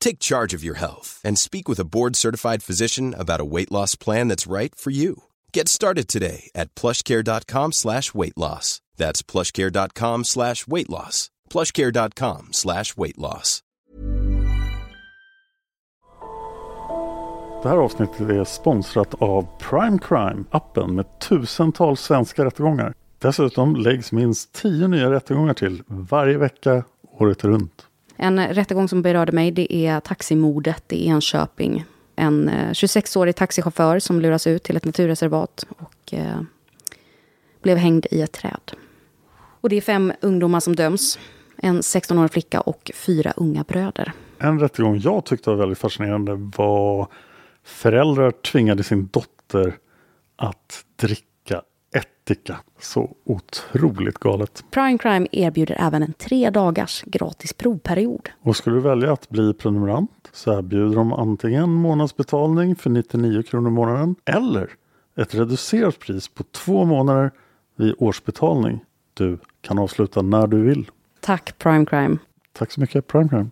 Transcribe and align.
Take 0.00 0.18
charge 0.18 0.54
of 0.54 0.64
your 0.64 0.78
health 0.78 1.20
and 1.24 1.38
speak 1.38 1.68
with 1.68 1.80
a 1.80 1.84
board-certified 1.84 2.62
physician 2.62 3.14
about 3.14 3.40
a 3.40 3.50
weight 3.54 3.72
loss 3.72 3.96
plan 3.96 4.28
that's 4.28 4.46
right 4.52 4.74
for 4.74 4.90
you. 4.90 5.24
Get 5.52 5.68
started 5.68 6.08
today 6.08 6.50
at 6.54 6.74
plushcare.com 6.74 7.72
slash 7.72 8.14
weight 8.14 8.36
loss. 8.36 8.80
That's 8.96 9.22
plushcare.com 9.22 10.24
slash 10.24 10.66
weight 10.66 10.90
loss. 10.90 11.30
plushcare.com 11.50 12.48
slash 12.52 12.96
weight 12.96 13.18
loss. 13.18 13.62
Det 17.62 17.68
här 17.68 17.76
avsnittet 17.76 18.20
är 18.20 18.44
sponsrat 18.44 19.14
av 19.14 19.46
Prime 19.58 19.98
Crime, 19.98 20.44
appen 20.50 20.94
med 20.94 21.20
tusentals 21.20 22.00
svenska 22.00 22.44
rättegångar. 22.44 22.94
Dessutom 23.18 23.76
läggs 23.76 24.12
minst 24.12 24.52
tio 24.52 24.88
nya 24.88 25.10
rättegångar 25.10 25.54
till 25.54 25.82
varje 25.86 26.38
vecka 26.38 26.84
året 27.18 27.44
runt. 27.44 27.87
En 28.20 28.46
rättegång 28.48 28.88
som 28.88 29.02
berörde 29.02 29.32
mig 29.32 29.50
det 29.50 29.74
är 29.74 30.00
taximordet 30.00 30.92
i 30.92 31.06
Enköping. 31.06 31.84
En 32.16 32.48
eh, 32.48 32.70
26-årig 32.70 33.36
taxichaufför 33.36 33.98
som 33.98 34.20
luras 34.20 34.46
ut 34.46 34.62
till 34.62 34.76
ett 34.76 34.84
naturreservat 34.84 35.66
och 35.68 36.14
eh, 36.14 36.40
blev 37.62 37.76
hängd 37.76 38.06
i 38.10 38.22
ett 38.22 38.32
träd. 38.32 38.72
Och 39.60 39.68
det 39.68 39.76
är 39.76 39.80
fem 39.80 40.12
ungdomar 40.20 40.60
som 40.60 40.76
döms. 40.76 41.18
En 41.56 41.80
16-årig 41.80 42.30
flicka 42.30 42.60
och 42.60 42.90
fyra 42.94 43.32
unga 43.36 43.64
bröder. 43.64 44.12
En 44.38 44.60
rättegång 44.60 44.98
jag 44.98 45.24
tyckte 45.24 45.50
var 45.50 45.56
väldigt 45.56 45.78
fascinerande 45.78 46.34
var 46.56 47.08
föräldrar 47.64 48.30
tvingade 48.30 48.82
sin 48.82 49.06
dotter 49.06 49.76
att 50.36 50.84
dricka 50.96 51.24
ättika. 52.30 52.56
Så 52.78 53.10
otroligt 53.24 54.18
galet. 54.18 54.64
Prime 54.70 54.98
Crime 54.98 55.26
erbjuder 55.32 55.76
även 55.78 56.02
en 56.02 56.12
tre 56.12 56.50
dagars 56.50 57.02
gratis 57.06 57.52
provperiod. 57.52 58.28
Och 58.42 58.56
skulle 58.56 58.76
du 58.76 58.80
välja 58.80 59.12
att 59.12 59.28
bli 59.28 59.54
prenumerant 59.54 60.28
så 60.32 60.58
erbjuder 60.58 60.96
de 60.96 61.12
antingen 61.12 61.70
månadsbetalning 61.70 62.76
för 62.76 62.90
99 62.90 63.42
kronor 63.42 63.68
i 63.68 63.72
månaden 63.72 64.14
eller 64.24 64.70
ett 65.16 65.34
reducerat 65.34 65.98
pris 65.98 66.28
på 66.28 66.42
två 66.42 66.84
månader 66.84 67.30
vid 67.76 67.94
årsbetalning. 67.98 68.84
Du 69.14 69.38
kan 69.60 69.78
avsluta 69.78 70.22
när 70.22 70.46
du 70.46 70.62
vill. 70.62 70.90
Tack 71.20 71.58
Prime 71.58 71.86
Crime. 71.86 72.18
Tack 72.52 72.72
så 72.72 72.80
mycket 72.80 73.06
Prime 73.06 73.28
Crime. 73.28 73.50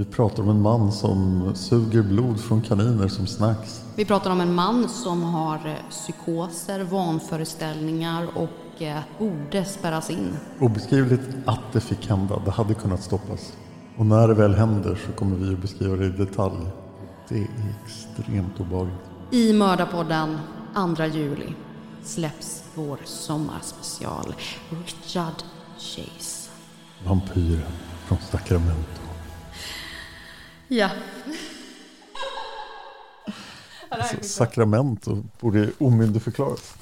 Vi 0.00 0.06
pratar 0.06 0.42
om 0.42 0.48
en 0.48 0.62
man 0.62 0.92
som 0.92 1.50
suger 1.54 2.02
blod 2.02 2.40
från 2.40 2.62
kaniner 2.62 3.08
som 3.08 3.26
snacks. 3.26 3.84
Vi 3.96 4.04
pratar 4.04 4.30
om 4.30 4.40
en 4.40 4.54
man 4.54 4.88
som 4.88 5.22
har 5.22 5.66
eh, 5.66 5.90
psykoser, 5.90 6.84
vanföreställningar 6.84 8.26
och 8.34 8.82
eh, 8.82 8.98
borde 9.18 9.64
spärras 9.64 10.10
in. 10.10 10.36
Obeskrivligt 10.60 11.22
att 11.44 11.72
det 11.72 11.80
fick 11.80 12.08
hända. 12.08 12.42
Det 12.44 12.50
hade 12.50 12.74
kunnat 12.74 13.02
stoppas. 13.02 13.52
Och 13.96 14.06
när 14.06 14.28
det 14.28 14.34
väl 14.34 14.54
händer 14.54 14.98
så 15.06 15.12
kommer 15.12 15.36
vi 15.36 15.54
att 15.54 15.60
beskriva 15.60 15.96
det 15.96 16.06
i 16.06 16.10
detalj. 16.10 16.66
Det 17.28 17.38
är 17.38 17.48
extremt 17.84 18.60
obehagligt. 18.60 19.00
I 19.30 19.52
Mördarpodden 19.52 20.38
2 20.96 21.04
juli 21.04 21.54
släpps 22.02 22.64
vår 22.74 22.98
sommarspecial 23.04 24.34
Richard 24.70 25.42
Chase. 25.78 26.50
Vampyren 27.06 27.72
från 28.06 28.18
Sacramento. 28.30 29.09
Ja. 30.72 30.90
Alltså, 33.88 34.16
och 35.06 35.18
borde 35.40 35.70
omyndigförklaras. 35.78 36.74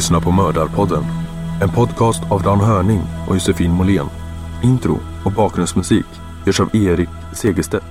Lyssnar 0.00 0.20
på 0.20 0.30
Mördarpodden. 0.30 1.04
En 1.62 1.70
podcast 1.70 2.22
av 2.30 2.42
Dan 2.42 2.60
Hörning 2.60 3.02
och 3.28 3.34
Josefin 3.34 3.70
Måhlén. 3.70 4.06
Intro 4.62 5.00
och 5.24 5.32
bakgrundsmusik 5.32 6.06
görs 6.46 6.60
av 6.60 6.76
Erik 6.76 7.08
Segerstedt. 7.34 7.84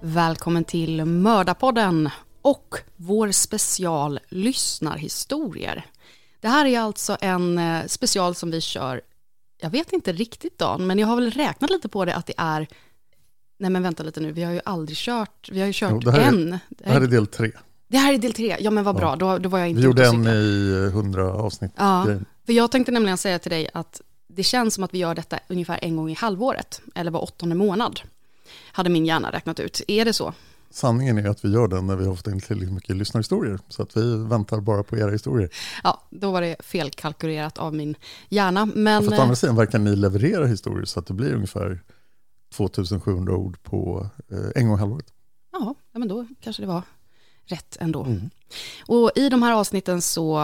Välkommen 0.00 0.64
till 0.64 1.04
Mördarpodden 1.04 2.10
och 2.42 2.76
vår 2.96 3.30
special 3.30 4.18
Lyssnarhistorier. 4.28 5.86
Det 6.40 6.48
här 6.48 6.66
är 6.66 6.80
alltså 6.80 7.16
en 7.20 7.58
eh, 7.58 7.86
special 7.86 8.34
som 8.34 8.50
vi 8.50 8.60
kör, 8.60 9.00
jag 9.60 9.70
vet 9.70 9.92
inte 9.92 10.12
riktigt 10.12 10.58
Dan, 10.58 10.86
men 10.86 10.98
jag 10.98 11.06
har 11.06 11.16
väl 11.16 11.30
räknat 11.30 11.70
lite 11.70 11.88
på 11.88 12.04
det 12.04 12.14
att 12.14 12.26
det 12.26 12.34
är, 12.36 12.66
nej 13.60 13.70
men 13.70 13.82
vänta 13.82 14.02
lite 14.02 14.20
nu, 14.20 14.32
vi 14.32 14.42
har 14.42 14.52
ju 14.52 14.60
aldrig 14.64 14.96
kört, 14.98 15.48
vi 15.52 15.60
har 15.60 15.66
ju 15.66 15.72
kört 15.72 15.90
Jo, 15.92 15.98
det 16.10 16.10
är- 16.10 16.28
en. 16.28 16.58
Det 16.68 16.88
här 16.88 17.00
är 17.00 17.06
del 17.06 17.26
tre. 17.26 17.52
Det 17.88 17.98
här 17.98 18.14
är 18.14 18.18
del 18.18 18.32
tre, 18.32 18.56
ja 18.60 18.70
men 18.70 18.84
vad 18.84 18.96
bra, 18.96 19.16
då, 19.16 19.38
då 19.38 19.48
var 19.48 19.58
jag 19.58 19.68
inte 19.68 19.80
Vi 19.80 19.86
gjorde 19.86 20.06
en 20.06 20.26
i 20.26 20.90
hundra 20.92 21.32
avsnitt. 21.32 21.72
Ja, 21.76 22.04
grejen. 22.06 22.24
för 22.46 22.52
jag 22.52 22.70
tänkte 22.72 22.92
nämligen 22.92 23.18
säga 23.18 23.38
till 23.38 23.50
dig 23.50 23.68
att 23.74 24.00
det 24.28 24.42
känns 24.42 24.74
som 24.74 24.84
att 24.84 24.94
vi 24.94 24.98
gör 24.98 25.14
detta 25.14 25.38
ungefär 25.48 25.78
en 25.82 25.96
gång 25.96 26.10
i 26.10 26.14
halvåret, 26.14 26.80
eller 26.94 27.10
var 27.10 27.22
åttonde 27.22 27.54
månad, 27.54 28.00
hade 28.72 28.90
min 28.90 29.06
hjärna 29.06 29.32
räknat 29.32 29.60
ut. 29.60 29.82
Är 29.88 30.04
det 30.04 30.12
så? 30.12 30.34
Sanningen 30.70 31.18
är 31.18 31.28
att 31.28 31.44
vi 31.44 31.52
gör 31.52 31.68
den 31.68 31.86
när 31.86 31.96
vi 31.96 32.06
har 32.06 32.14
fått 32.14 32.26
in 32.26 32.40
tillräckligt 32.40 32.72
mycket 32.72 32.96
lyssnarhistorier. 32.96 33.58
Så 33.68 33.82
att 33.82 33.96
vi 33.96 34.16
väntar 34.16 34.60
bara 34.60 34.82
på 34.82 34.98
era 34.98 35.10
historier. 35.10 35.50
Ja, 35.84 36.02
då 36.10 36.30
var 36.30 36.40
det 36.40 36.56
felkalkylerat 36.60 37.58
av 37.58 37.74
min 37.74 37.94
hjärna. 38.28 38.66
Men 38.74 39.02
För 39.02 39.08
att 39.08 39.12
å 39.12 39.16
eh, 39.16 39.22
andra 39.22 39.36
sidan 39.36 39.56
verkar 39.56 39.78
ni 39.78 39.96
leverera 39.96 40.46
historier 40.46 40.84
så 40.84 41.00
att 41.00 41.06
det 41.06 41.14
blir 41.14 41.34
ungefär 41.34 41.80
2700 42.50 43.36
ord 43.36 43.62
på 43.62 44.10
eh, 44.30 44.38
en 44.62 44.68
gång 44.68 44.78
halvåret. 44.78 45.12
ja, 45.52 45.74
men 45.92 46.08
då 46.08 46.26
kanske 46.40 46.62
det 46.62 46.66
var 46.66 46.82
rätt 47.44 47.76
ändå. 47.80 48.04
Mm. 48.04 48.30
Och 48.86 49.10
i 49.16 49.28
de 49.28 49.42
här 49.42 49.52
avsnitten 49.52 50.02
så 50.02 50.38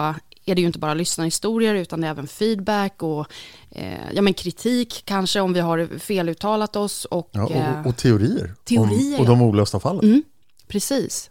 är 0.45 0.55
det 0.55 0.61
ju 0.61 0.67
inte 0.67 0.79
bara 0.79 0.93
lyssnarhistorier 0.93 1.75
utan 1.75 2.01
det 2.01 2.07
är 2.07 2.11
även 2.11 2.27
feedback 2.27 3.03
och 3.03 3.27
eh, 3.69 4.11
ja, 4.13 4.21
men 4.21 4.33
kritik 4.33 5.01
kanske 5.05 5.39
om 5.41 5.53
vi 5.53 5.59
har 5.59 5.99
feluttalat 5.99 6.75
oss. 6.75 7.05
Och, 7.05 7.29
Ja, 7.31 7.49
eh, 7.49 7.79
och, 7.81 7.85
och 7.87 7.97
teorier. 7.97 8.55
teorier, 8.63 9.15
om, 9.15 9.21
och 9.21 9.27
de 9.27 9.41
olösta 9.41 9.79
fallen. 9.79 10.03
mm, 10.05 10.23
precis. 10.67 11.29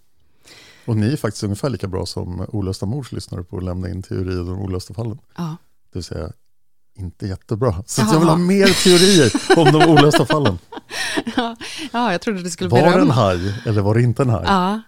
Och 0.84 0.96
ni 0.96 1.12
är 1.12 1.16
faktiskt 1.16 1.44
ungefär 1.44 1.70
lika 1.70 1.86
bra 1.86 2.06
som 2.06 2.46
olösta 2.48 2.86
mors 2.86 3.12
lyssnare 3.12 3.42
på 3.42 3.56
att 3.56 3.64
lämna 3.64 3.88
in 3.90 4.02
teorier 4.02 4.40
om 4.40 4.46
de 4.46 4.58
olösta 4.60 4.94
fallen. 4.94 5.18
Ja. 5.36 5.56
Det 5.92 5.98
vill 5.98 6.04
säga 6.04 6.32
inte 6.96 7.26
jättebra. 7.26 7.82
Så 7.86 8.00
jag 8.00 8.18
vill 8.18 8.28
ha 8.28 8.36
mer 8.36 8.66
teorier 8.84 9.58
om 9.58 9.80
de 9.80 9.90
olösta 9.90 10.26
fallen. 10.26 10.58
Ja, 11.92 12.12
jag 12.12 12.20
trodde 12.20 12.42
det 12.42 12.50
skulle 12.50 12.70
bli 12.70 12.80
Var 12.80 12.92
det 12.92 13.00
en 13.00 13.10
haj 13.10 13.54
eller 13.66 13.82
var 13.82 13.94
det 13.94 14.02
inte 14.02 14.22
en 14.22 14.30
haj? 14.30 14.44
Ja. 14.46 14.80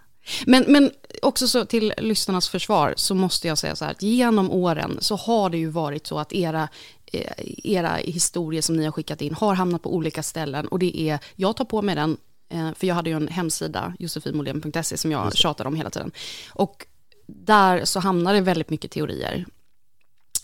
Men, 0.47 0.65
men 0.69 0.91
också 1.23 1.49
så 1.49 1.65
till 1.65 1.93
lyssnarnas 1.99 2.49
försvar 2.49 2.95
så 2.97 3.15
måste 3.15 3.49
jag 3.49 3.59
säga 3.59 3.77
så 3.77 3.85
här 3.85 3.93
att 3.93 4.03
genom 4.03 4.51
åren 4.51 4.99
så 5.01 5.17
har 5.17 5.51
det 5.51 5.59
ju 5.59 5.69
varit 5.69 6.07
så 6.07 6.19
att 6.19 6.33
era, 6.33 6.69
eh, 7.13 7.33
era 7.65 7.95
historier 7.95 8.63
som 8.63 8.77
ni 8.77 8.85
har 8.85 8.93
skickat 8.93 9.23
in 9.23 9.35
har 9.35 9.55
hamnat 9.55 9.83
på 9.83 9.95
olika 9.95 10.23
ställen 10.23 10.69
och 10.69 10.79
det 10.79 11.01
är, 11.01 11.19
jag 11.37 11.57
tar 11.57 11.65
på 11.65 11.83
mig 11.83 11.95
den, 11.95 12.17
eh, 12.49 12.71
för 12.75 12.87
jag 12.87 12.95
hade 12.95 13.11
ju 13.11 13.17
en 13.17 13.29
hemsida, 13.29 13.95
josefinmolén.se 13.99 14.97
som 14.97 15.13
jag 15.13 15.37
tjatade 15.37 15.69
om 15.69 15.77
hela 15.77 15.91
tiden. 15.91 16.11
Och 16.51 16.87
där 17.27 17.85
så 17.85 18.01
hamnar 18.01 18.35
det 18.35 18.41
väldigt 18.41 18.71
mycket 18.71 18.91
teorier. 18.91 19.47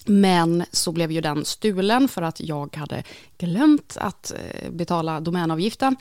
Men 0.05 0.65
så 0.73 0.93
blev 0.93 1.13
ju 1.13 1.21
den 1.21 1.45
stulen 1.45 2.09
för 2.09 2.23
att 2.23 2.41
jag 2.41 2.77
hade 2.77 3.03
glömt 3.39 3.97
att 4.01 4.33
eh, 4.33 4.71
betala 4.71 5.21
domänavgiften. 5.21 5.97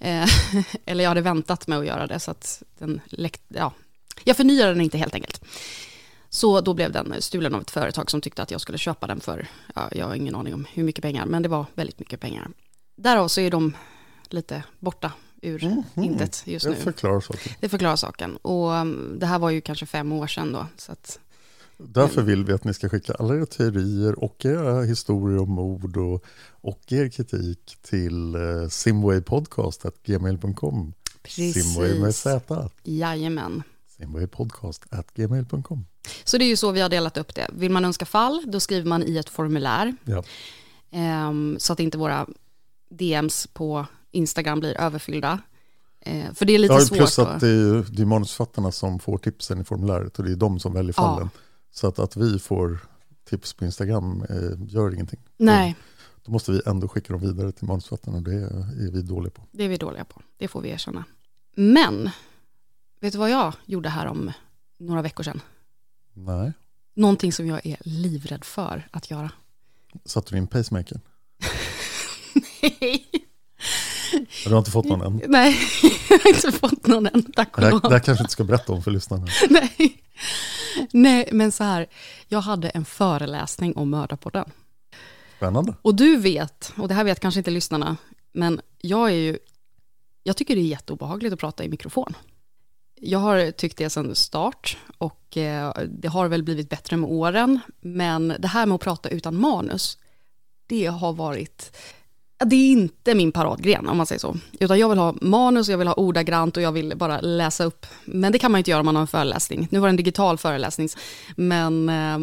Eh, 0.00 0.28
Eller 0.84 1.04
jag 1.04 1.10
hade 1.10 1.20
väntat 1.20 1.66
med 1.66 1.78
att 1.78 1.86
göra 1.86 2.06
det 2.06 2.20
så 2.20 2.30
att 2.30 2.62
den 2.78 3.00
läckte, 3.06 3.44
ja. 3.48 3.72
Jag 4.24 4.36
förnyade 4.36 4.72
den 4.72 4.80
inte 4.80 4.98
helt 4.98 5.14
enkelt. 5.14 5.44
Så 6.28 6.60
då 6.60 6.74
blev 6.74 6.92
den 6.92 7.14
stulen 7.18 7.54
av 7.54 7.60
ett 7.60 7.70
företag 7.70 8.10
som 8.10 8.20
tyckte 8.20 8.42
att 8.42 8.50
jag 8.50 8.60
skulle 8.60 8.78
köpa 8.78 9.06
den 9.06 9.20
för, 9.20 9.46
ja, 9.74 9.88
jag 9.92 10.06
har 10.06 10.14
ingen 10.14 10.34
aning 10.34 10.54
om 10.54 10.66
hur 10.72 10.84
mycket 10.84 11.02
pengar, 11.02 11.26
men 11.26 11.42
det 11.42 11.48
var 11.48 11.66
väldigt 11.74 11.98
mycket 11.98 12.20
pengar. 12.20 12.48
Därav 12.96 13.28
så 13.28 13.40
är 13.40 13.50
de 13.50 13.76
lite 14.28 14.62
borta 14.78 15.12
ur 15.42 15.82
intet 15.96 16.42
just 16.46 16.64
Det 16.66 16.70
nu. 16.70 16.76
förklarar 16.76 17.20
saken. 17.20 17.52
Det 17.60 17.68
förklarar 17.68 17.96
saken. 17.96 18.36
Och 18.36 18.70
um, 18.70 19.16
det 19.18 19.26
här 19.26 19.38
var 19.38 19.50
ju 19.50 19.60
kanske 19.60 19.86
fem 19.86 20.12
år 20.12 20.26
sedan 20.26 20.52
då. 20.52 20.66
Så 20.76 20.92
att, 20.92 21.18
Därför 21.88 22.22
vill 22.22 22.44
vi 22.44 22.52
att 22.52 22.64
ni 22.64 22.74
ska 22.74 22.88
skicka 22.88 23.14
alla 23.14 23.36
era 23.36 23.46
teorier 23.46 24.24
och 24.24 24.44
era 24.44 24.82
historier 24.82 25.38
om 25.42 25.50
mord 25.50 25.96
och, 25.96 26.24
och 26.50 26.92
er 26.92 27.08
kritik 27.08 27.76
till 27.82 28.34
eh, 28.34 28.68
simwaypodcast.gmail.com 28.70 30.92
Simway 31.28 32.00
med 32.00 32.14
Z. 32.14 32.68
Jajamän. 32.84 33.62
Simwaypodcast.gmail.com 33.96 35.86
Så 36.24 36.38
det 36.38 36.44
är 36.44 36.48
ju 36.48 36.56
så 36.56 36.70
vi 36.70 36.80
har 36.80 36.88
delat 36.88 37.16
upp 37.16 37.34
det. 37.34 37.50
Vill 37.52 37.70
man 37.70 37.84
önska 37.84 38.04
fall, 38.06 38.42
då 38.46 38.60
skriver 38.60 38.88
man 38.88 39.02
i 39.02 39.16
ett 39.16 39.28
formulär. 39.28 39.96
Ja. 40.04 40.24
ehm, 40.90 41.56
så 41.58 41.72
att 41.72 41.80
inte 41.80 41.98
våra 41.98 42.26
DMs 42.90 43.46
på 43.46 43.86
Instagram 44.10 44.60
blir 44.60 44.80
överfyllda. 44.80 45.38
Eh, 46.00 46.32
för 46.34 46.44
det 46.46 46.52
är 46.52 46.58
lite 46.58 46.74
Ja, 46.74 46.80
svårt. 46.80 46.98
plus 46.98 47.16
då. 47.16 47.22
att 47.22 47.40
det 47.40 47.48
är, 47.48 47.86
det 47.92 48.02
är 48.02 48.06
manusförfattarna 48.06 48.72
som 48.72 48.98
får 48.98 49.18
tipsen 49.18 49.60
i 49.60 49.64
formuläret 49.64 50.18
och 50.18 50.24
det 50.24 50.32
är 50.32 50.36
de 50.36 50.60
som 50.60 50.72
väljer 50.72 50.94
Ja. 50.96 51.28
Så 51.70 51.86
att, 51.86 51.98
att 51.98 52.16
vi 52.16 52.38
får 52.38 52.78
tips 53.24 53.52
på 53.54 53.64
Instagram 53.64 54.24
eh, 54.30 54.68
gör 54.74 54.94
ingenting. 54.94 55.20
Nej, 55.36 55.76
Då 56.24 56.32
måste 56.32 56.52
vi 56.52 56.60
ändå 56.66 56.88
skicka 56.88 57.12
dem 57.12 57.22
vidare 57.22 57.52
till 57.52 57.64
manusförfattarna. 57.66 58.20
Det 58.20 58.32
är 58.86 58.90
vi 58.90 59.02
dåliga 59.02 59.30
på. 59.30 59.42
det 59.52 59.64
är 59.64 59.68
vi 59.68 59.76
dåliga 59.76 60.04
på. 60.04 60.22
Det 60.36 60.48
får 60.48 60.60
vi 60.60 60.68
erkänna. 60.70 61.04
Men, 61.56 62.10
vet 63.00 63.12
du 63.12 63.18
vad 63.18 63.30
jag 63.30 63.54
gjorde 63.66 63.88
här 63.88 64.06
om 64.06 64.32
några 64.78 65.02
veckor 65.02 65.24
sedan? 65.24 65.40
Nej. 66.14 66.52
Någonting 66.94 67.32
som 67.32 67.46
jag 67.46 67.66
är 67.66 67.76
livrädd 67.80 68.44
för 68.44 68.88
att 68.90 69.10
göra. 69.10 69.30
Satte 70.04 70.34
du 70.34 70.38
in 70.38 70.46
pacemaker? 70.46 71.00
Du 74.44 74.50
har 74.50 74.58
inte 74.58 74.70
fått 74.70 74.84
någon 74.86 75.02
än? 75.02 75.20
Nej, 75.28 75.56
jag 76.08 76.18
har 76.18 76.28
inte 76.28 76.52
fått 76.52 76.86
någon 76.86 77.06
än, 77.06 77.32
tack 77.32 77.58
och 77.58 77.70
lov. 77.70 77.80
det 77.80 77.88
här 77.90 77.98
kanske 77.98 78.22
inte 78.24 78.32
ska 78.32 78.44
berätta 78.44 78.72
om 78.72 78.82
för 78.82 78.90
lyssnarna. 78.90 79.26
Nej. 79.50 80.02
Nej, 80.92 81.28
men 81.32 81.52
så 81.52 81.64
här, 81.64 81.86
jag 82.28 82.40
hade 82.40 82.68
en 82.68 82.84
föreläsning 82.84 83.76
om 83.76 83.90
mördarpodden. 83.90 84.50
Spännande. 85.36 85.74
Och 85.82 85.94
du 85.94 86.16
vet, 86.16 86.72
och 86.76 86.88
det 86.88 86.94
här 86.94 87.04
vet 87.04 87.20
kanske 87.20 87.40
inte 87.40 87.50
lyssnarna, 87.50 87.96
men 88.32 88.60
jag 88.78 89.08
är 89.08 89.14
ju, 89.14 89.38
jag 90.22 90.36
tycker 90.36 90.56
det 90.56 90.60
är 90.60 90.66
jätteobehagligt 90.66 91.32
att 91.32 91.40
prata 91.40 91.64
i 91.64 91.68
mikrofon. 91.68 92.16
Jag 93.00 93.18
har 93.18 93.50
tyckt 93.50 93.78
det 93.78 93.90
sedan 93.90 94.14
start 94.14 94.78
och 94.98 95.36
eh, 95.36 95.72
det 95.88 96.08
har 96.08 96.28
väl 96.28 96.42
blivit 96.42 96.70
bättre 96.70 96.96
med 96.96 97.10
åren, 97.10 97.60
men 97.80 98.36
det 98.38 98.48
här 98.48 98.66
med 98.66 98.74
att 98.74 98.80
prata 98.80 99.08
utan 99.08 99.40
manus, 99.40 99.98
det 100.66 100.86
har 100.86 101.12
varit, 101.12 101.76
det 102.44 102.56
är 102.56 102.70
inte 102.72 103.14
min 103.14 103.32
paradgren 103.32 103.88
om 103.88 103.96
man 103.96 104.06
säger 104.06 104.18
så. 104.18 104.36
Utan 104.60 104.78
jag 104.78 104.88
vill 104.88 104.98
ha 104.98 105.14
manus, 105.20 105.68
jag 105.68 105.78
vill 105.78 105.88
ha 105.88 105.94
ordagrant 105.94 106.56
och 106.56 106.62
jag 106.62 106.72
vill 106.72 106.96
bara 106.96 107.20
läsa 107.20 107.64
upp. 107.64 107.86
Men 108.04 108.32
det 108.32 108.38
kan 108.38 108.52
man 108.52 108.58
inte 108.58 108.70
göra 108.70 108.80
om 108.80 108.86
man 108.86 108.96
har 108.96 109.02
en 109.02 109.08
föreläsning. 109.08 109.68
Nu 109.70 109.78
var 109.78 109.88
det 109.88 109.92
en 109.92 109.96
digital 109.96 110.38
föreläsning, 110.38 110.88
men 111.36 111.88
eh, 111.88 112.18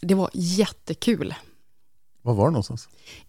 det 0.00 0.14
var 0.14 0.30
jättekul. 0.32 1.34
Var 2.22 2.34
var 2.34 2.44
det 2.44 2.50
någonstans? 2.50 2.88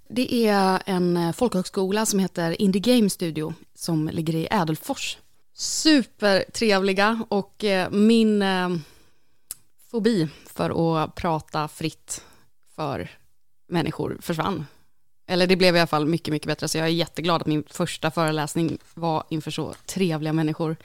Det 0.10 0.48
är 0.48 0.82
en 0.86 1.18
eh, 1.18 1.32
folkhögskola 1.32 2.06
som 2.06 2.20
heter 2.20 2.62
Indie 2.62 2.82
Game 2.82 3.10
Studio 3.10 3.54
som 3.76 4.10
ligger 4.10 4.36
i 4.36 4.48
Ädelfors. 4.52 5.18
Supertrevliga 5.54 7.26
och 7.30 7.64
eh, 7.64 7.90
min 7.90 8.42
eh, 8.42 8.70
fobi 9.92 10.28
för 10.46 11.04
att 11.04 11.16
prata 11.16 11.68
fritt 11.68 12.24
för 12.76 13.10
människor 13.68 14.18
försvann. 14.22 14.66
Eller 15.32 15.48
det 15.48 15.56
blev 15.56 15.76
i 15.76 15.80
alla 15.80 15.88
fall 15.88 16.06
mycket, 16.06 16.32
mycket 16.32 16.48
bättre. 16.48 16.68
Så 16.68 16.78
jag 16.78 16.88
är 16.88 16.92
jätteglad 16.92 17.42
att 17.42 17.48
min 17.48 17.64
första 17.70 18.12
föreläsning 18.12 18.78
var 18.94 19.24
inför 19.30 19.52
så 19.52 19.74
trevliga 19.86 20.34
människor. 20.34 20.76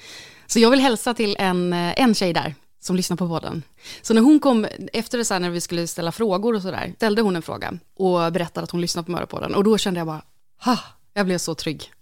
Så 0.47 0.59
jag 0.59 0.71
vill 0.71 0.81
hälsa 0.81 1.15
till 1.15 1.37
en, 1.39 1.73
eh, 1.73 2.01
en 2.01 2.15
tjej 2.15 2.33
där 2.33 2.55
som 2.81 2.97
lyssnar 2.97 3.17
på 3.17 3.29
podden. 3.29 3.63
Så 4.03 4.15
när 4.15 4.21
hon 4.21 4.41
kom, 4.41 4.67
efter 4.93 5.19
det 5.19 5.25
så 5.25 5.35
här, 5.35 5.41
när 5.41 5.51
vi 5.51 5.61
skulle 5.61 5.87
ställa 5.87 6.13
frågor 6.13 6.55
och 6.55 6.63
sådär, 6.63 6.93
ställde 6.97 7.23
hon 7.23 7.37
en 7.37 7.43
fråga 7.43 7.79
och 7.97 8.33
berättade 8.33 8.65
att 8.65 8.71
hon 8.71 8.81
lyssnar 8.81 9.03
på 9.03 9.11
Mördarpodden. 9.11 9.55
Och 9.55 9.65
då 9.65 9.79
kände 9.79 10.01
jag 10.01 10.07
bara, 10.07 10.23
ha, 10.65 10.79
jag 11.15 11.27
blev 11.27 11.39
så 11.39 11.55
trygg. 11.55 11.93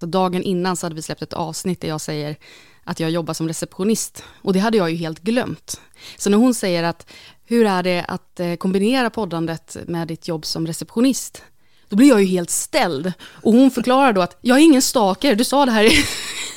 Så 0.00 0.06
dagen 0.06 0.42
innan 0.42 0.76
så 0.76 0.86
hade 0.86 0.94
vi 0.94 1.02
släppt 1.02 1.22
ett 1.22 1.32
avsnitt 1.32 1.80
där 1.80 1.88
jag 1.88 2.00
säger 2.00 2.36
att 2.84 3.00
jag 3.00 3.10
jobbar 3.10 3.34
som 3.34 3.48
receptionist. 3.48 4.24
Och 4.42 4.52
det 4.52 4.58
hade 4.58 4.76
jag 4.76 4.90
ju 4.90 4.96
helt 4.96 5.20
glömt. 5.20 5.80
Så 6.16 6.30
när 6.30 6.38
hon 6.38 6.54
säger 6.54 6.82
att 6.82 7.10
hur 7.44 7.66
är 7.66 7.82
det 7.82 8.04
att 8.08 8.40
eh, 8.40 8.54
kombinera 8.54 9.10
poddandet 9.10 9.76
med 9.86 10.08
ditt 10.08 10.28
jobb 10.28 10.46
som 10.46 10.66
receptionist? 10.66 11.42
Då 11.88 11.96
blir 11.96 12.08
jag 12.08 12.20
ju 12.20 12.26
helt 12.26 12.50
ställd. 12.50 13.12
Och 13.42 13.52
hon 13.52 13.70
förklarar 13.70 14.12
då 14.12 14.20
att 14.22 14.36
jag 14.40 14.58
är 14.58 14.62
ingen 14.62 14.82
stalker, 14.82 15.34
du 15.34 15.44
sa 15.44 15.66
det 15.66 15.72
här 15.72 15.84
i, 15.84 16.04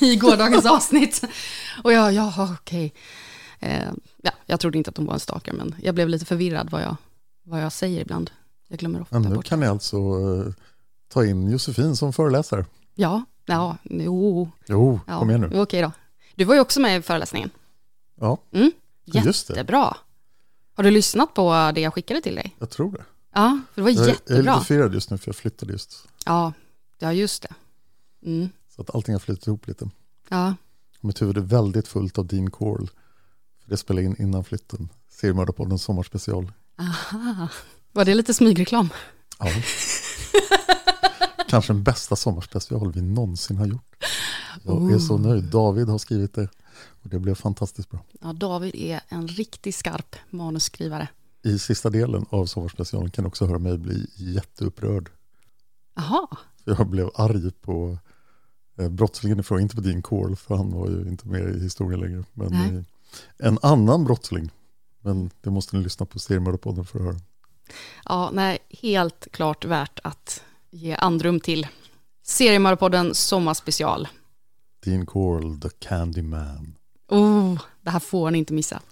i 0.12 0.16
gårdagens 0.16 0.66
avsnitt. 0.66 1.20
Och 1.84 1.92
jag, 1.92 2.12
jaha 2.12 2.56
okej. 2.60 2.92
Eh, 3.60 3.88
ja, 4.22 4.30
jag 4.46 4.60
trodde 4.60 4.78
inte 4.78 4.90
att 4.90 4.96
hon 4.96 5.06
var 5.06 5.14
en 5.14 5.20
stalker, 5.20 5.52
men 5.52 5.74
jag 5.82 5.94
blev 5.94 6.08
lite 6.08 6.24
förvirrad 6.24 6.70
vad 6.70 6.82
jag, 6.82 6.96
vad 7.44 7.62
jag 7.62 7.72
säger 7.72 8.00
ibland. 8.00 8.30
Jag 8.68 8.78
glömmer 8.78 9.02
ofta 9.02 9.18
Men 9.18 9.28
nu 9.30 9.36
bort. 9.36 9.44
kan 9.44 9.60
ni 9.60 9.66
alltså 9.66 9.96
eh, 9.96 10.52
ta 11.12 11.24
in 11.26 11.50
Josefin 11.50 11.96
som 11.96 12.12
föreläsare. 12.12 12.64
Ja, 12.94 13.24
ja, 13.46 13.76
jo. 13.82 14.50
Jo, 14.66 15.00
Ja, 15.06 15.18
kom 15.18 15.30
igen 15.30 15.40
nu. 15.40 15.60
Okej 15.60 15.82
då. 15.82 15.92
Du 16.34 16.44
var 16.44 16.54
ju 16.54 16.60
också 16.60 16.80
med 16.80 16.98
i 16.98 17.02
föreläsningen. 17.02 17.50
Ja, 18.20 18.38
Mm, 18.52 18.70
Just 19.04 19.48
det. 19.48 19.52
jättebra. 19.54 19.96
Har 20.74 20.84
du 20.84 20.90
lyssnat 20.90 21.34
på 21.34 21.70
det 21.74 21.80
jag 21.80 21.94
skickade 21.94 22.20
till 22.22 22.34
dig? 22.34 22.56
jag 22.58 22.70
tror 22.70 22.92
det. 22.92 23.04
Ja, 23.32 23.60
för 23.74 23.80
det 23.80 23.82
var 23.82 23.90
Jag, 23.90 23.98
är- 23.98 24.02
jag 24.02 24.08
är 24.08 24.12
jättebra. 24.12 24.54
lite 24.54 24.66
firad 24.66 24.94
just 24.94 25.10
nu 25.10 25.18
för 25.18 25.28
jag 25.28 25.36
flyttade 25.36 25.72
just. 25.72 26.08
Ja, 26.26 26.52
ja, 26.98 27.12
just 27.12 27.42
det. 27.42 27.54
Mm. 28.28 28.48
Så 28.76 28.82
att 28.82 28.94
allting 28.94 29.14
har 29.14 29.20
flyttat 29.20 29.46
ihop 29.46 29.66
lite. 29.66 29.90
Ja, 30.28 30.54
Mitt 31.00 31.22
huvud 31.22 31.36
är 31.36 31.40
väldigt 31.40 31.88
fullt 31.88 32.18
av 32.18 32.26
Dean 32.26 32.50
Corll. 32.50 32.90
För 33.62 33.70
det 33.70 33.76
spelade 33.76 34.06
in 34.06 34.16
innan 34.18 34.44
flytten. 34.44 34.88
Seriemördarpoddens 35.10 35.82
sommarspecial. 35.82 36.52
aha. 36.78 37.48
Var 37.92 38.04
det 38.04 38.14
lite 38.14 38.34
smygreklam? 38.34 38.88
Ja. 39.38 39.46
Kanske 41.48 41.72
den 41.72 41.82
bästa 41.82 42.16
sommarspecial 42.16 42.92
vi 42.92 43.00
någonsin 43.02 43.56
har 43.56 43.66
gjort. 43.66 43.94
Jag 44.64 44.92
är 44.92 44.98
så 44.98 45.18
nöjd. 45.18 45.44
David 45.44 45.88
har 45.88 45.98
skrivit 45.98 46.34
det. 46.34 46.48
Och 47.02 47.08
det 47.10 47.18
blev 47.18 47.34
fantastiskt 47.34 47.90
bra. 47.90 48.00
Ja, 48.20 48.32
David 48.32 48.74
är 48.74 49.00
en 49.08 49.28
riktigt 49.28 49.74
skarp 49.74 50.16
manusskrivare. 50.30 51.08
I 51.44 51.58
sista 51.58 51.90
delen 51.90 52.26
av 52.30 52.46
sommarspecialen 52.46 53.10
kan 53.10 53.26
också 53.26 53.46
höra 53.46 53.58
mig 53.58 53.78
bli 53.78 54.06
jätteupprörd. 54.16 55.10
Jaha, 55.94 56.26
Jag 56.64 56.86
blev 56.88 57.10
arg 57.14 57.50
på 57.50 57.98
eh, 58.78 58.88
brottslingen 58.88 59.40
ifrån, 59.40 59.60
inte 59.60 59.74
på 59.74 59.80
Dean 59.80 60.02
Corll, 60.02 60.36
för 60.36 60.56
han 60.56 60.70
var 60.70 60.88
ju 60.88 61.08
inte 61.08 61.28
med 61.28 61.56
i 61.56 61.60
historien 61.60 62.00
längre. 62.00 62.24
Men 62.32 62.52
eh, 62.52 62.82
en 63.38 63.58
annan 63.62 64.04
brottsling. 64.04 64.50
Men 65.00 65.30
det 65.40 65.50
måste 65.50 65.76
ni 65.76 65.82
lyssna 65.82 66.06
på 66.06 66.18
Seriemördarpodden 66.18 66.84
för 66.84 66.98
att 66.98 67.04
höra. 67.04 67.20
ja, 68.04 68.30
nej, 68.32 68.58
helt 68.70 69.28
klart 69.30 69.64
värt 69.64 69.98
att 70.04 70.42
ge 70.70 70.94
andrum 70.94 71.40
till. 71.40 71.66
Seriemördarpodden 72.22 73.14
Sommarspecial. 73.14 74.08
Dean 74.84 75.06
Corll, 75.06 75.60
The 75.60 75.68
Candyman. 75.68 76.74
Oh, 77.08 77.60
det 77.80 77.90
här 77.90 78.00
får 78.00 78.30
ni 78.30 78.38
inte 78.38 78.52
missa. 78.52 78.82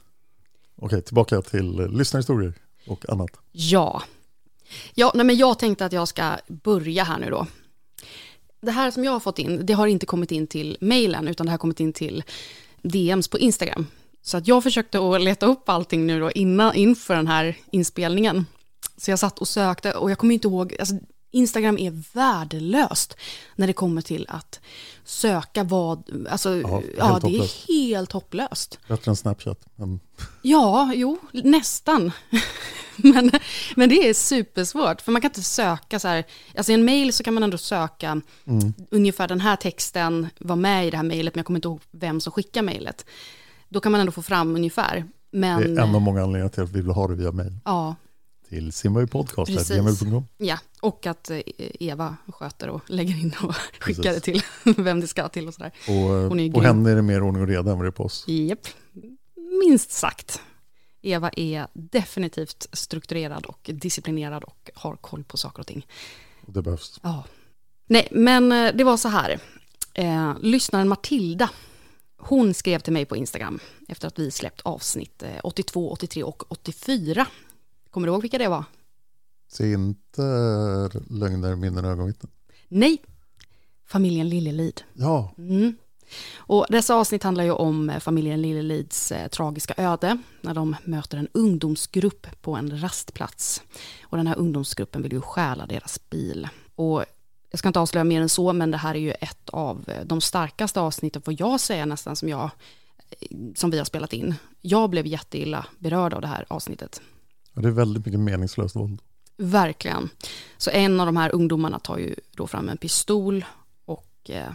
Okej, 0.80 1.02
tillbaka 1.02 1.42
till 1.42 1.88
lyssnarhistorier 1.90 2.52
och 2.86 3.08
annat. 3.08 3.30
Ja. 3.52 4.02
Ja, 4.94 5.12
nej 5.14 5.26
men 5.26 5.36
jag 5.36 5.58
tänkte 5.58 5.84
att 5.84 5.92
jag 5.92 6.08
ska 6.08 6.36
börja 6.46 7.04
här 7.04 7.18
nu 7.18 7.30
då. 7.30 7.46
Det 8.60 8.70
här 8.70 8.90
som 8.90 9.04
jag 9.04 9.12
har 9.12 9.20
fått 9.20 9.38
in, 9.38 9.66
det 9.66 9.72
har 9.72 9.86
inte 9.86 10.06
kommit 10.06 10.32
in 10.32 10.46
till 10.46 10.76
mejlen, 10.80 11.28
utan 11.28 11.46
det 11.46 11.52
har 11.52 11.58
kommit 11.58 11.80
in 11.80 11.92
till 11.92 12.22
DMs 12.82 13.28
på 13.28 13.38
Instagram. 13.38 13.86
Så 14.22 14.36
att 14.36 14.48
jag 14.48 14.62
försökte 14.62 14.98
att 14.98 15.20
leta 15.20 15.46
upp 15.46 15.68
allting 15.68 16.06
nu 16.06 16.20
då 16.20 16.30
innan, 16.30 16.74
inför 16.74 17.16
den 17.16 17.26
här 17.26 17.56
inspelningen. 17.70 18.46
Så 18.96 19.10
jag 19.10 19.18
satt 19.18 19.38
och 19.38 19.48
sökte 19.48 19.92
och 19.92 20.10
jag 20.10 20.18
kommer 20.18 20.34
inte 20.34 20.48
ihåg, 20.48 20.76
alltså 20.78 20.94
Instagram 21.30 21.78
är 21.78 22.02
värdelöst 22.14 23.16
när 23.56 23.66
det 23.66 23.72
kommer 23.72 24.02
till 24.02 24.26
att 24.28 24.60
söka 25.04 25.64
vad, 25.64 26.26
alltså 26.30 26.56
Ja, 26.56 26.82
ja, 26.98 27.18
det 27.22 27.28
är 27.28 27.30
hopplöst. 27.38 27.68
helt 27.68 28.12
hopplöst. 28.12 28.78
Bättre 28.88 29.10
än 29.10 29.16
Snapchat. 29.16 29.60
Men 29.76 30.00
Ja, 30.42 30.92
jo, 30.94 31.18
nästan. 31.32 32.12
men, 32.96 33.30
men 33.76 33.88
det 33.88 34.08
är 34.08 34.14
supersvårt, 34.14 35.00
för 35.00 35.12
man 35.12 35.22
kan 35.22 35.28
inte 35.28 35.42
söka 35.42 35.98
så 35.98 36.08
här, 36.08 36.24
alltså 36.56 36.72
i 36.72 36.74
en 36.74 36.84
mail 36.84 37.12
så 37.12 37.22
kan 37.24 37.34
man 37.34 37.42
ändå 37.42 37.58
söka 37.58 38.20
Mm. 38.46 38.74
ungefär 38.90 39.28
den 39.28 39.40
här 39.40 39.56
texten 39.56 40.28
var 40.38 40.56
med 40.56 40.86
i 40.86 40.90
det 40.90 40.96
här 40.96 41.04
mejlet, 41.04 41.34
men 41.34 41.38
jag 41.38 41.46
kommer 41.46 41.58
inte 41.58 41.68
ihåg 41.68 41.80
vem 41.90 42.20
som 42.20 42.32
skickar 42.32 42.62
mejlet. 42.62 43.04
Då 43.68 43.80
kan 43.80 43.92
man 43.92 44.00
ändå 44.00 44.12
få 44.12 44.22
fram 44.22 44.56
ungefär. 44.56 45.04
Men, 45.30 45.60
det 45.60 45.66
är 45.66 45.84
en 45.84 45.94
av 45.94 46.00
många 46.00 46.22
anledningar 46.22 46.48
till 46.48 46.62
att 46.62 46.70
vi 46.70 46.80
vill 46.80 46.90
ha 46.90 47.08
det 47.08 47.14
via 47.14 47.32
mail. 47.32 47.56
ja, 47.64 47.94
Till 48.50 48.64
Precis. 48.64 48.80
simwaypodcast.gmail.com. 48.80 50.26
ja, 50.38 50.58
och 50.80 51.06
att 51.06 51.30
eh, 51.30 51.40
Eva 51.58 52.16
sköter 52.28 52.68
och 52.68 52.80
lägger 52.86 53.14
in 53.20 53.34
och 53.42 53.54
skickar 53.80 54.02
Precis. 54.02 54.14
det 54.14 54.20
till 54.20 54.42
vem 54.84 55.00
det 55.00 55.06
ska 55.06 55.28
till 55.28 55.48
och 55.48 55.54
sådär. 55.54 55.72
Och 55.88 55.94
Hon 55.94 56.40
är 56.40 56.46
eh, 56.46 56.52
på 56.52 56.60
grym. 56.60 56.64
henne 56.66 56.90
är 56.90 56.96
det 56.96 57.02
mer 57.02 57.22
ordning 57.22 57.42
och 57.42 57.48
reda 57.48 57.70
än 57.70 57.76
vad 57.76 57.84
det 57.86 57.88
är 57.88 57.92
på 57.92 58.04
oss. 58.04 58.24
Japp, 58.28 58.66
minst 59.66 59.90
sagt. 59.92 60.40
Eva 61.02 61.30
är 61.36 61.66
definitivt 61.72 62.66
strukturerad 62.72 63.46
och 63.46 63.70
disciplinerad 63.72 64.44
och 64.44 64.70
har 64.74 64.96
koll 64.96 65.24
på 65.24 65.36
saker 65.36 65.60
och 65.60 65.66
ting. 65.66 65.86
Och 66.46 66.52
det 66.52 66.62
behövs. 66.62 67.00
Ja. 67.02 67.24
Nej, 67.86 68.08
men 68.10 68.52
eh, 68.52 68.74
det 68.74 68.84
var 68.84 68.96
så 68.96 69.08
här. 69.08 69.38
Eh, 69.94 70.34
lyssnaren 70.40 70.88
Matilda, 70.88 71.50
hon 72.16 72.54
skrev 72.54 72.78
till 72.78 72.92
mig 72.92 73.04
på 73.04 73.16
Instagram 73.16 73.58
efter 73.88 74.08
att 74.08 74.18
vi 74.18 74.30
släppt 74.30 74.60
avsnitt 74.60 75.22
eh, 75.22 75.28
82, 75.44 75.90
83 75.90 76.22
och 76.22 76.52
84. 76.52 77.26
Kommer 77.90 78.06
du 78.06 78.12
ihåg 78.12 78.22
vilka 78.22 78.38
det 78.38 78.48
var? 78.48 78.64
Se 79.48 79.72
inte 79.72 80.22
lögner, 81.10 81.56
minnen 81.56 81.84
och 81.84 81.90
ögonvittnen. 81.90 82.32
Nej, 82.68 83.02
familjen 83.86 84.28
Lillelid. 84.28 84.82
Ja, 84.92 85.34
Mm. 85.38 85.74
Och 86.36 86.66
dessa 86.68 86.94
avsnitt 86.94 87.22
handlar 87.22 87.44
ju 87.44 87.50
om 87.50 87.90
eh, 87.90 87.98
familjen 87.98 88.42
Lillelids 88.42 89.12
eh, 89.12 89.28
tragiska 89.28 89.74
öde 89.76 90.18
när 90.40 90.54
de 90.54 90.76
möter 90.84 91.18
en 91.18 91.28
ungdomsgrupp 91.32 92.26
på 92.42 92.56
en 92.56 92.80
rastplats. 92.82 93.62
Och 94.02 94.16
den 94.16 94.26
här 94.26 94.38
ungdomsgruppen 94.38 95.02
vill 95.02 95.12
ju 95.12 95.20
stjäla 95.20 95.66
deras 95.66 96.10
bil. 96.10 96.48
Och 96.74 97.04
jag 97.50 97.58
ska 97.58 97.68
inte 97.68 97.80
avslöja 97.80 98.04
mer 98.04 98.20
än 98.22 98.28
så, 98.28 98.52
men 98.52 98.70
det 98.70 98.76
här 98.76 98.94
är 98.94 98.98
ju 98.98 99.10
ett 99.10 99.48
av 99.50 99.84
eh, 99.86 100.04
de 100.04 100.20
starkaste 100.20 100.80
avsnitten, 100.80 101.22
får 101.22 101.34
jag 101.38 101.60
säga 101.60 101.86
nästan, 101.86 102.16
som, 102.16 102.28
jag, 102.28 102.50
som 103.54 103.70
vi 103.70 103.78
har 103.78 103.84
spelat 103.84 104.12
in. 104.12 104.34
Jag 104.60 104.90
blev 104.90 105.06
jätteilla 105.06 105.66
berörd 105.78 106.14
av 106.14 106.20
det 106.20 106.28
här 106.28 106.44
avsnittet 106.48 107.00
det 107.62 107.68
är 107.68 107.72
väldigt 107.72 108.06
mycket 108.06 108.20
meningslöst 108.20 108.76
våld. 108.76 109.00
Verkligen. 109.36 110.10
Så 110.56 110.70
en 110.70 111.00
av 111.00 111.06
de 111.06 111.16
här 111.16 111.34
ungdomarna 111.34 111.78
tar 111.78 111.98
ju 111.98 112.14
då 112.36 112.46
fram 112.46 112.68
en 112.68 112.76
pistol 112.76 113.44
och 113.84 114.30
eh, 114.30 114.52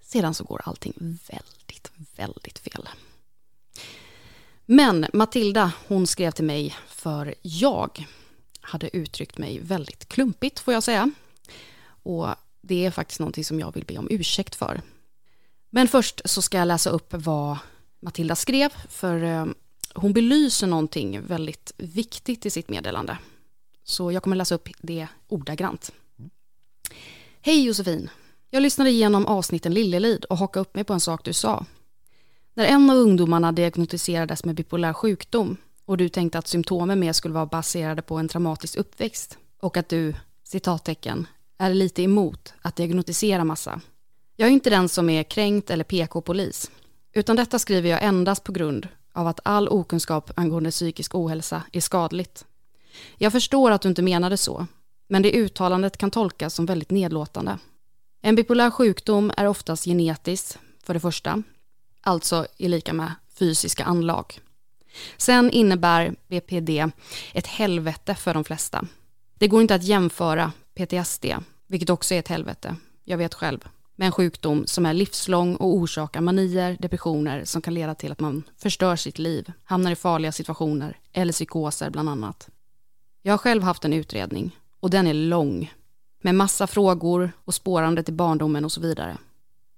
sedan 0.00 0.34
så 0.34 0.44
går 0.44 0.60
allting 0.64 0.92
väldigt, 1.28 1.90
väldigt 2.16 2.58
fel. 2.58 2.88
Men 4.66 5.06
Matilda, 5.12 5.72
hon 5.88 6.06
skrev 6.06 6.30
till 6.30 6.44
mig 6.44 6.76
för 6.88 7.34
jag 7.42 8.06
hade 8.60 8.96
uttryckt 8.96 9.38
mig 9.38 9.60
väldigt 9.62 10.08
klumpigt 10.08 10.58
får 10.58 10.74
jag 10.74 10.82
säga. 10.82 11.10
Och 12.02 12.28
det 12.60 12.86
är 12.86 12.90
faktiskt 12.90 13.20
någonting 13.20 13.44
som 13.44 13.60
jag 13.60 13.74
vill 13.74 13.84
be 13.84 13.98
om 13.98 14.06
ursäkt 14.10 14.54
för. 14.54 14.80
Men 15.70 15.88
först 15.88 16.20
så 16.24 16.42
ska 16.42 16.58
jag 16.58 16.68
läsa 16.68 16.90
upp 16.90 17.14
vad 17.14 17.58
Matilda 18.00 18.36
skrev 18.36 18.70
för 18.88 19.22
eh, 19.22 19.46
hon 19.94 20.12
belyser 20.12 20.66
någonting 20.66 21.22
väldigt 21.22 21.72
viktigt 21.76 22.46
i 22.46 22.50
sitt 22.50 22.68
meddelande. 22.68 23.18
Så 23.84 24.12
jag 24.12 24.22
kommer 24.22 24.36
läsa 24.36 24.54
upp 24.54 24.68
det 24.80 25.06
ordagrant. 25.28 25.92
Hej 27.40 27.64
Josefin. 27.64 28.10
Jag 28.50 28.62
lyssnade 28.62 28.90
igenom 28.90 29.26
avsnitten 29.26 29.74
Lillelid 29.74 30.24
och 30.24 30.38
hakade 30.38 30.60
upp 30.60 30.74
mig 30.74 30.84
på 30.84 30.92
en 30.92 31.00
sak 31.00 31.24
du 31.24 31.32
sa. 31.32 31.66
När 32.54 32.64
en 32.64 32.90
av 32.90 32.96
ungdomarna 32.96 33.52
diagnostiserades 33.52 34.44
med 34.44 34.54
bipolär 34.54 34.92
sjukdom 34.92 35.56
och 35.84 35.96
du 35.96 36.08
tänkte 36.08 36.38
att 36.38 36.46
symptomen 36.46 37.00
mer 37.00 37.12
skulle 37.12 37.34
vara 37.34 37.46
baserade 37.46 38.02
på 38.02 38.16
en 38.16 38.28
traumatisk 38.28 38.76
uppväxt 38.76 39.38
och 39.60 39.76
att 39.76 39.88
du, 39.88 40.14
citattecken, 40.44 41.26
är 41.58 41.74
lite 41.74 42.02
emot 42.02 42.54
att 42.62 42.76
diagnostisera 42.76 43.44
massa. 43.44 43.80
Jag 44.36 44.48
är 44.48 44.52
inte 44.52 44.70
den 44.70 44.88
som 44.88 45.10
är 45.10 45.22
kränkt 45.22 45.70
eller 45.70 45.84
PK-polis, 45.84 46.70
utan 47.12 47.36
detta 47.36 47.58
skriver 47.58 47.90
jag 47.90 48.02
endast 48.02 48.44
på 48.44 48.52
grund 48.52 48.88
av 49.12 49.26
att 49.26 49.40
all 49.42 49.68
okunskap 49.68 50.30
angående 50.36 50.70
psykisk 50.70 51.14
ohälsa 51.14 51.62
är 51.72 51.80
skadligt. 51.80 52.44
Jag 53.18 53.32
förstår 53.32 53.70
att 53.70 53.82
du 53.82 53.88
inte 53.88 54.02
menade 54.02 54.36
så, 54.36 54.66
men 55.08 55.22
det 55.22 55.32
uttalandet 55.32 55.96
kan 55.96 56.10
tolkas 56.10 56.54
som 56.54 56.66
väldigt 56.66 56.90
nedlåtande. 56.90 57.58
En 58.22 58.34
bipolär 58.34 58.70
sjukdom 58.70 59.32
är 59.36 59.46
oftast 59.46 59.84
genetisk, 59.84 60.58
för 60.82 60.94
det 60.94 61.00
första, 61.00 61.42
alltså 62.00 62.46
är 62.58 62.68
lika 62.68 62.92
med 62.92 63.12
fysiska 63.38 63.84
anlag. 63.84 64.40
Sen 65.16 65.50
innebär 65.50 66.14
BPD 66.28 66.70
ett 67.32 67.46
helvete 67.46 68.14
för 68.14 68.34
de 68.34 68.44
flesta. 68.44 68.86
Det 69.38 69.48
går 69.48 69.62
inte 69.62 69.74
att 69.74 69.84
jämföra 69.84 70.52
PTSD, 70.74 71.24
vilket 71.66 71.90
också 71.90 72.14
är 72.14 72.18
ett 72.18 72.28
helvete, 72.28 72.76
jag 73.04 73.18
vet 73.18 73.34
själv, 73.34 73.68
med 74.00 74.06
en 74.06 74.12
sjukdom 74.12 74.66
som 74.66 74.86
är 74.86 74.94
livslång 74.94 75.56
och 75.56 75.74
orsakar 75.74 76.20
manier, 76.20 76.76
depressioner 76.80 77.44
som 77.44 77.62
kan 77.62 77.74
leda 77.74 77.94
till 77.94 78.12
att 78.12 78.20
man 78.20 78.42
förstör 78.56 78.96
sitt 78.96 79.18
liv, 79.18 79.52
hamnar 79.64 79.90
i 79.90 79.96
farliga 79.96 80.32
situationer 80.32 80.98
eller 81.12 81.32
psykoser 81.32 81.90
bland 81.90 82.08
annat. 82.08 82.48
Jag 83.22 83.32
har 83.32 83.38
själv 83.38 83.62
haft 83.62 83.84
en 83.84 83.92
utredning 83.92 84.56
och 84.80 84.90
den 84.90 85.06
är 85.06 85.14
lång 85.14 85.72
med 86.22 86.34
massa 86.34 86.66
frågor 86.66 87.32
och 87.44 87.54
spårande 87.54 88.02
till 88.02 88.14
barndomen 88.14 88.64
och 88.64 88.72
så 88.72 88.80
vidare. 88.80 89.18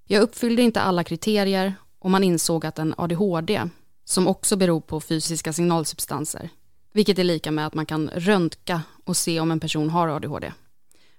Jag 0.05 0.23
uppfyllde 0.23 0.63
inte 0.63 0.81
alla 0.81 1.05
kriterier 1.05 1.75
och 1.99 2.11
man 2.11 2.25
insåg 2.25 2.67
att 2.67 2.79
en 2.79 2.95
ADHD, 2.99 3.69
som 4.05 4.29
också 4.29 4.57
beror 4.57 4.81
på 4.81 5.01
fysiska 5.01 5.53
signalsubstanser, 5.53 6.49
vilket 6.93 7.19
är 7.19 7.25
lika 7.25 7.51
med 7.51 7.67
att 7.67 7.75
man 7.75 7.87
kan 7.87 8.11
röntga 8.15 8.83
och 9.05 9.17
se 9.17 9.41
om 9.41 9.51
en 9.51 9.61
person 9.61 9.91
har 9.91 10.09
ADHD, 10.09 10.53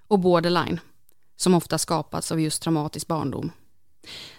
och 0.07 0.19
borderline, 0.19 0.79
som 1.35 1.53
ofta 1.53 1.77
skapats 1.77 2.31
av 2.31 2.39
just 2.39 2.61
traumatisk 2.61 3.07
barndom. 3.07 3.51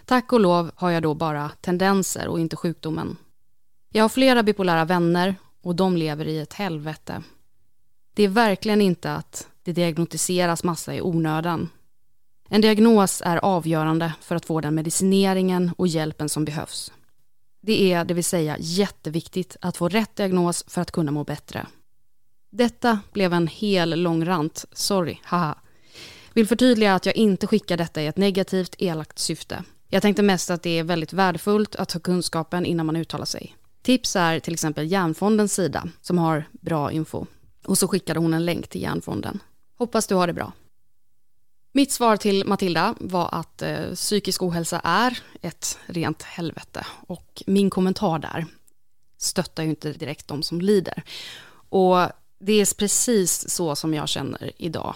Tack 0.05 0.33
och 0.33 0.39
lov 0.39 0.71
har 0.75 0.91
jag 0.91 1.03
då 1.03 1.13
bara 1.13 1.51
tendenser 1.61 2.27
och 2.27 2.39
inte 2.39 2.55
sjukdomen. 2.55 3.17
Jag 3.89 4.03
har 4.03 4.09
flera 4.09 4.43
bipolära 4.43 4.85
vänner 4.85 5.35
och 5.61 5.75
de 5.75 5.97
lever 5.97 6.27
i 6.27 6.39
ett 6.39 6.53
helvete. 6.53 7.23
Det 8.13 8.23
är 8.23 8.29
verkligen 8.29 8.81
inte 8.81 9.13
att 9.13 9.47
det 9.63 9.71
diagnostiseras 9.71 10.63
massa 10.63 10.95
i 10.95 11.01
onödan. 11.01 11.69
En 12.49 12.61
diagnos 12.61 13.21
är 13.25 13.37
avgörande 13.37 14.13
för 14.21 14.35
att 14.35 14.45
få 14.45 14.61
den 14.61 14.75
medicineringen 14.75 15.71
och 15.77 15.87
hjälpen 15.87 16.29
som 16.29 16.45
behövs. 16.45 16.91
Det 17.61 17.93
är, 17.93 18.05
det 18.05 18.13
vill 18.13 18.23
säga, 18.23 18.57
jätteviktigt 18.59 19.57
att 19.61 19.77
få 19.77 19.89
rätt 19.89 20.15
diagnos 20.15 20.63
för 20.67 20.81
att 20.81 20.91
kunna 20.91 21.11
må 21.11 21.23
bättre. 21.23 21.67
Detta 22.51 22.99
blev 23.13 23.33
en 23.33 23.47
hel 23.47 24.01
lång 24.01 24.25
rant, 24.25 24.65
sorry, 24.71 25.19
haha. 25.23 25.55
Vill 26.35 26.47
förtydliga 26.47 26.95
att 26.95 27.05
jag 27.05 27.15
inte 27.15 27.47
skickar 27.47 27.77
detta 27.77 28.01
i 28.01 28.07
ett 28.07 28.17
negativt, 28.17 28.75
elakt 28.77 29.19
syfte. 29.19 29.63
Jag 29.87 30.01
tänkte 30.01 30.23
mest 30.23 30.49
att 30.49 30.63
det 30.63 30.79
är 30.79 30.83
väldigt 30.83 31.13
värdefullt 31.13 31.75
att 31.75 31.91
ha 31.91 31.99
kunskapen 31.99 32.65
innan 32.65 32.85
man 32.85 32.95
uttalar 32.95 33.25
sig. 33.25 33.55
Tips 33.81 34.15
är 34.15 34.39
till 34.39 34.53
exempel 34.53 34.91
Järnfondens 34.91 35.53
sida 35.53 35.89
som 36.01 36.17
har 36.17 36.43
bra 36.51 36.91
info. 36.91 37.25
Och 37.65 37.77
så 37.77 37.87
skickade 37.87 38.19
hon 38.19 38.33
en 38.33 38.45
länk 38.45 38.67
till 38.67 38.81
Järnfonden. 38.81 39.39
Hoppas 39.77 40.07
du 40.07 40.15
har 40.15 40.27
det 40.27 40.33
bra. 40.33 40.51
Mitt 41.71 41.91
svar 41.91 42.17
till 42.17 42.45
Matilda 42.45 42.95
var 42.99 43.29
att 43.31 43.61
eh, 43.61 43.93
psykisk 43.93 44.43
ohälsa 44.43 44.81
är 44.83 45.19
ett 45.41 45.79
rent 45.85 46.21
helvete. 46.23 46.85
Och 47.07 47.43
min 47.47 47.69
kommentar 47.69 48.19
där 48.19 48.45
stöttar 49.17 49.63
ju 49.63 49.69
inte 49.69 49.93
direkt 49.93 50.27
de 50.27 50.43
som 50.43 50.61
lider. 50.61 51.03
Och 51.69 51.97
det 52.39 52.53
är 52.53 52.77
precis 52.77 53.49
så 53.49 53.75
som 53.75 53.93
jag 53.93 54.09
känner 54.09 54.51
idag, 54.57 54.95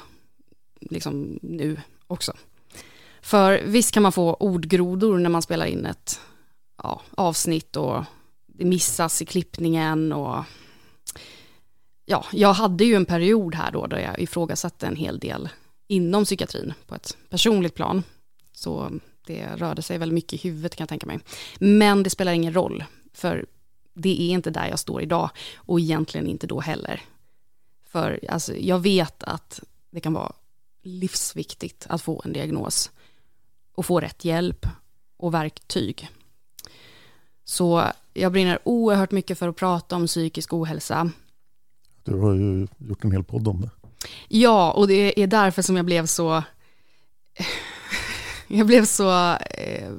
liksom 0.80 1.40
nu 1.42 1.82
också. 2.08 2.34
För 3.22 3.62
visst 3.66 3.92
kan 3.92 4.04
man 4.04 4.12
få 4.12 4.34
ordgrodor 4.34 5.18
när 5.18 5.30
man 5.30 5.42
spelar 5.42 5.66
in 5.66 5.86
ett 5.86 6.20
ja, 6.84 7.02
avsnitt 7.12 7.76
och 7.76 8.04
det 8.48 8.66
missas 8.66 9.22
i 9.22 9.26
klippningen 9.26 10.14
och 10.14 10.44
ja, 12.06 12.26
jag 12.32 12.54
hade 12.54 12.86
ju 12.86 12.96
en 12.96 13.06
period 13.06 13.56
här 13.56 13.72
då 13.72 13.88
där 13.88 14.00
jag 14.00 14.20
ifrågasatte 14.20 14.88
en 14.88 14.96
hel 14.96 15.20
del 15.20 15.50
inom 15.88 16.26
psykiatrin 16.26 16.74
på 16.88 16.96
ett 16.96 17.18
personligt 17.30 17.76
plan. 17.76 18.04
Så 18.52 18.92
det 19.26 19.48
rörde 19.56 19.82
sig 19.82 19.98
väl 19.98 20.12
mycket 20.12 20.34
i 20.34 20.48
huvudet 20.50 20.76
kan 20.76 20.84
jag 20.84 20.90
tänka 20.90 21.06
mig. 21.06 21.20
Men 21.60 22.04
det 22.04 22.10
spelar 22.10 22.32
ingen 22.32 22.54
roll, 22.54 22.84
för 23.14 23.46
det 23.94 24.22
är 24.22 24.30
inte 24.30 24.50
där 24.50 24.68
jag 24.68 24.80
står 24.80 25.02
idag 25.02 25.30
och 25.56 25.80
egentligen 25.80 26.28
inte 26.28 26.48
då 26.48 26.60
heller. 26.60 27.02
För 27.86 28.20
alltså, 28.30 28.56
jag 28.56 28.80
vet 28.80 29.24
att 29.24 29.60
det 29.92 30.00
kan 30.00 30.14
vara 30.14 30.32
livsviktigt 30.82 31.86
att 31.90 32.02
få 32.02 32.22
en 32.26 32.34
diagnos 32.34 32.92
och 33.76 33.86
få 33.86 34.00
rätt 34.00 34.26
hjälp 34.26 34.66
och 35.18 35.34
verktyg. 35.34 36.10
Så 37.46 37.92
jag 38.14 38.32
brinner 38.32 38.60
oerhört 38.64 39.12
mycket 39.12 39.40
för 39.40 39.48
att 39.48 39.56
prata 39.56 39.96
om 39.96 40.08
psykisk 40.08 40.54
ohälsa. 40.54 41.12
Du 42.04 42.16
har 42.20 42.34
ju 42.34 42.68
gjort 42.78 43.04
en 43.04 43.12
hel 43.12 43.24
podd 43.24 43.48
om 43.48 43.62
det. 43.62 43.70
Ja, 44.28 44.72
och 44.72 44.88
det 44.88 45.22
är 45.22 45.28
därför 45.28 45.62
som 45.62 45.76
jag 45.76 45.86
blev 45.86 46.06
så... 46.06 46.44
Jag 48.52 48.68
blev 48.68 48.86
så 48.86 49.34
eh, 49.34 49.92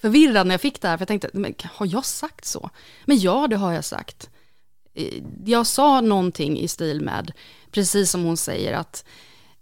förvirrad 0.00 0.46
när 0.46 0.54
jag 0.54 0.60
fick 0.60 0.80
det 0.80 0.88
här, 0.88 0.96
för 0.96 1.02
jag 1.02 1.08
tänkte, 1.08 1.30
men, 1.32 1.54
har 1.62 1.86
jag 1.86 2.04
sagt 2.04 2.44
så? 2.44 2.70
Men 3.04 3.18
ja, 3.18 3.46
det 3.48 3.56
har 3.56 3.72
jag 3.72 3.84
sagt. 3.84 4.30
Eh, 4.94 5.22
Jag 5.44 5.66
sa 5.66 6.00
någonting 6.00 6.58
i 6.58 6.68
stil 6.68 7.00
med, 7.00 7.32
precis 7.70 8.10
som 8.10 8.24
hon 8.24 8.36
säger, 8.36 8.72
att 8.72 9.04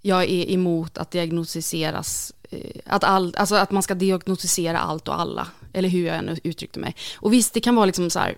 jag 0.02 0.22
är 0.24 0.50
emot 0.50 0.98
att 0.98 1.10
diagnostiseras, 1.10 2.32
eh, 2.50 2.80
att, 2.86 3.04
all, 3.04 3.34
alltså 3.38 3.54
att 3.54 3.70
man 3.70 3.82
ska 3.82 3.94
diagnostisera 3.94 4.78
allt 4.78 5.08
och 5.08 5.20
alla, 5.20 5.48
eller 5.72 5.88
hur 5.88 6.06
jag 6.06 6.16
än 6.16 6.38
uttryckte 6.44 6.80
mig. 6.80 6.96
Och 7.18 7.32
visst, 7.32 7.54
det 7.54 7.60
kan 7.60 7.74
vara 7.76 7.86
liksom 7.86 8.10
så 8.10 8.18
här, 8.18 8.36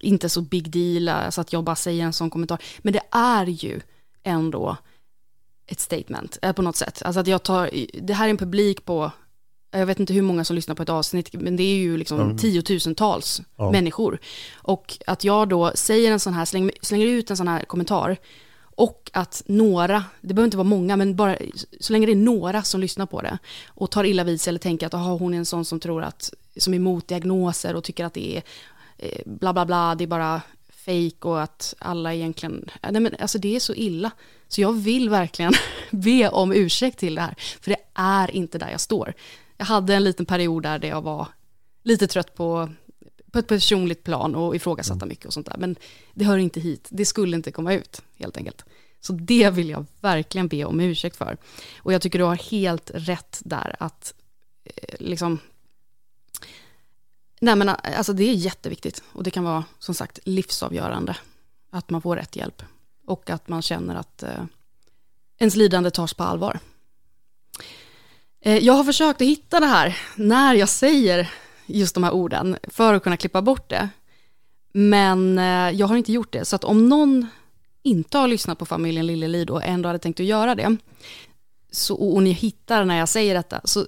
inte 0.00 0.28
så 0.28 0.40
big 0.40 0.70
deal, 0.70 1.08
alltså 1.08 1.40
att 1.40 1.52
jag 1.52 1.64
bara 1.64 1.76
säger 1.76 2.04
en 2.04 2.12
sån 2.12 2.30
kommentar, 2.30 2.62
men 2.78 2.92
det 2.92 3.00
är 3.10 3.46
ju 3.46 3.80
ändå 4.22 4.76
ett 5.66 5.80
statement 5.80 6.38
eh, 6.42 6.52
på 6.52 6.62
något 6.62 6.76
sätt. 6.76 7.02
Alltså 7.04 7.20
att 7.20 7.26
jag 7.26 7.42
tar, 7.42 7.70
det 8.02 8.14
här 8.14 8.26
är 8.26 8.30
en 8.30 8.36
publik 8.36 8.84
på, 8.84 9.10
jag 9.70 9.86
vet 9.86 10.00
inte 10.00 10.12
hur 10.12 10.22
många 10.22 10.44
som 10.44 10.56
lyssnar 10.56 10.74
på 10.74 10.82
ett 10.82 10.88
avsnitt, 10.88 11.28
men 11.32 11.56
det 11.56 11.62
är 11.62 11.76
ju 11.76 11.96
liksom 11.96 12.20
Mm. 12.20 12.38
tiotusentals 12.38 13.42
Ja. 13.56 13.70
människor. 13.70 14.18
Och 14.54 14.98
att 15.06 15.24
jag 15.24 15.48
då 15.48 15.72
säger 15.74 16.12
en 16.12 16.20
sån 16.20 16.34
här, 16.34 16.44
slänger, 16.44 16.72
slänger 16.82 17.06
ut 17.06 17.30
en 17.30 17.36
sån 17.36 17.48
här 17.48 17.64
kommentar, 17.64 18.16
och 18.76 19.10
att 19.12 19.42
några, 19.46 20.04
det 20.20 20.34
behöver 20.34 20.44
inte 20.44 20.56
vara 20.56 20.68
många, 20.68 20.96
men 20.96 21.16
bara 21.16 21.36
så 21.80 21.92
länge 21.92 22.06
det 22.06 22.12
är 22.12 22.16
några 22.16 22.62
som 22.62 22.80
lyssnar 22.80 23.06
på 23.06 23.20
det 23.20 23.38
och 23.68 23.90
tar 23.90 24.04
illa 24.04 24.24
vid 24.24 24.40
sig 24.40 24.50
eller 24.50 24.58
tänker 24.58 24.86
att 24.86 24.94
aha, 24.94 25.16
hon 25.16 25.34
är 25.34 25.38
en 25.38 25.46
sån 25.46 25.64
som 25.64 25.80
tror 25.80 26.02
att, 26.02 26.32
som 26.56 26.74
är 26.74 26.76
emot 26.76 27.08
diagnoser 27.08 27.76
och 27.76 27.84
tycker 27.84 28.04
att 28.04 28.14
det 28.14 28.36
är 28.36 28.42
eh, 28.98 29.22
bla 29.26 29.52
bla 29.52 29.66
bla, 29.66 29.94
det 29.94 30.04
är 30.04 30.08
bara 30.08 30.42
fejk 30.84 31.24
och 31.24 31.42
att 31.42 31.74
alla 31.78 32.14
egentligen, 32.14 32.70
nej 32.82 33.00
men 33.00 33.14
alltså 33.20 33.38
det 33.38 33.56
är 33.56 33.60
så 33.60 33.74
illa. 33.74 34.10
Så 34.48 34.60
jag 34.60 34.72
vill 34.72 35.10
verkligen 35.10 35.52
be 35.90 36.28
om 36.28 36.52
ursäkt 36.52 36.98
till 36.98 37.14
det 37.14 37.20
här, 37.20 37.34
för 37.60 37.70
det 37.70 37.80
är 37.94 38.30
inte 38.30 38.58
där 38.58 38.70
jag 38.70 38.80
står. 38.80 39.14
Jag 39.56 39.66
hade 39.66 39.94
en 39.94 40.04
liten 40.04 40.26
period 40.26 40.62
där 40.62 40.84
jag 40.84 41.02
var 41.02 41.28
lite 41.82 42.06
trött 42.06 42.34
på, 42.34 42.68
på 43.34 43.38
ett 43.38 43.46
personligt 43.46 44.04
plan 44.04 44.34
och 44.34 44.56
ifrågasatta 44.56 45.06
mycket 45.06 45.26
och 45.26 45.32
sånt 45.32 45.46
där, 45.46 45.56
men 45.58 45.76
det 46.12 46.24
hör 46.24 46.38
inte 46.38 46.60
hit, 46.60 46.88
det 46.90 47.06
skulle 47.06 47.36
inte 47.36 47.52
komma 47.52 47.74
ut 47.74 48.02
helt 48.18 48.36
enkelt. 48.36 48.64
Så 49.00 49.12
det 49.12 49.50
vill 49.50 49.70
jag 49.70 49.86
verkligen 50.00 50.48
be 50.48 50.64
om 50.64 50.80
ursäkt 50.80 51.16
för. 51.16 51.36
Och 51.76 51.92
jag 51.92 52.02
tycker 52.02 52.18
du 52.18 52.24
har 52.24 52.50
helt 52.50 52.90
rätt 52.94 53.42
där 53.44 53.76
att 53.78 54.14
eh, 54.64 54.94
liksom 54.98 55.38
Nej 57.40 57.56
men 57.56 57.68
alltså 57.68 58.12
det 58.12 58.24
är 58.24 58.34
jätteviktigt 58.34 59.02
och 59.12 59.22
det 59.22 59.30
kan 59.30 59.44
vara 59.44 59.64
som 59.78 59.94
sagt 59.94 60.18
livsavgörande 60.24 61.16
att 61.70 61.90
man 61.90 62.02
får 62.02 62.16
rätt 62.16 62.36
hjälp 62.36 62.62
och 63.06 63.30
att 63.30 63.48
man 63.48 63.62
känner 63.62 63.94
att 63.94 64.22
eh, 64.22 64.44
ens 65.38 65.56
lidande 65.56 65.90
tas 65.90 66.14
på 66.14 66.22
allvar. 66.22 66.58
Eh, 68.40 68.58
jag 68.58 68.72
har 68.72 68.84
försökt 68.84 69.20
att 69.20 69.28
hitta 69.28 69.60
det 69.60 69.66
här 69.66 69.98
när 70.16 70.54
jag 70.54 70.68
säger 70.68 71.30
just 71.66 71.94
de 71.94 72.04
här 72.04 72.12
orden 72.12 72.56
för 72.62 72.94
att 72.94 73.02
kunna 73.02 73.16
klippa 73.16 73.42
bort 73.42 73.70
det. 73.70 73.88
Men 74.72 75.38
eh, 75.38 75.70
jag 75.70 75.86
har 75.86 75.96
inte 75.96 76.12
gjort 76.12 76.32
det, 76.32 76.44
så 76.44 76.56
att 76.56 76.64
om 76.64 76.88
någon 76.88 77.26
inte 77.82 78.18
har 78.18 78.28
lyssnat 78.28 78.58
på 78.58 78.66
familjen 78.66 79.06
Lillelid 79.06 79.50
och 79.50 79.64
ändå 79.64 79.88
hade 79.88 79.98
tänkt 79.98 80.20
att 80.20 80.26
göra 80.26 80.54
det, 80.54 80.76
så, 81.70 81.94
och 81.94 82.22
ni 82.22 82.30
hittar 82.30 82.84
när 82.84 82.98
jag 82.98 83.08
säger 83.08 83.34
detta, 83.34 83.60
så 83.64 83.86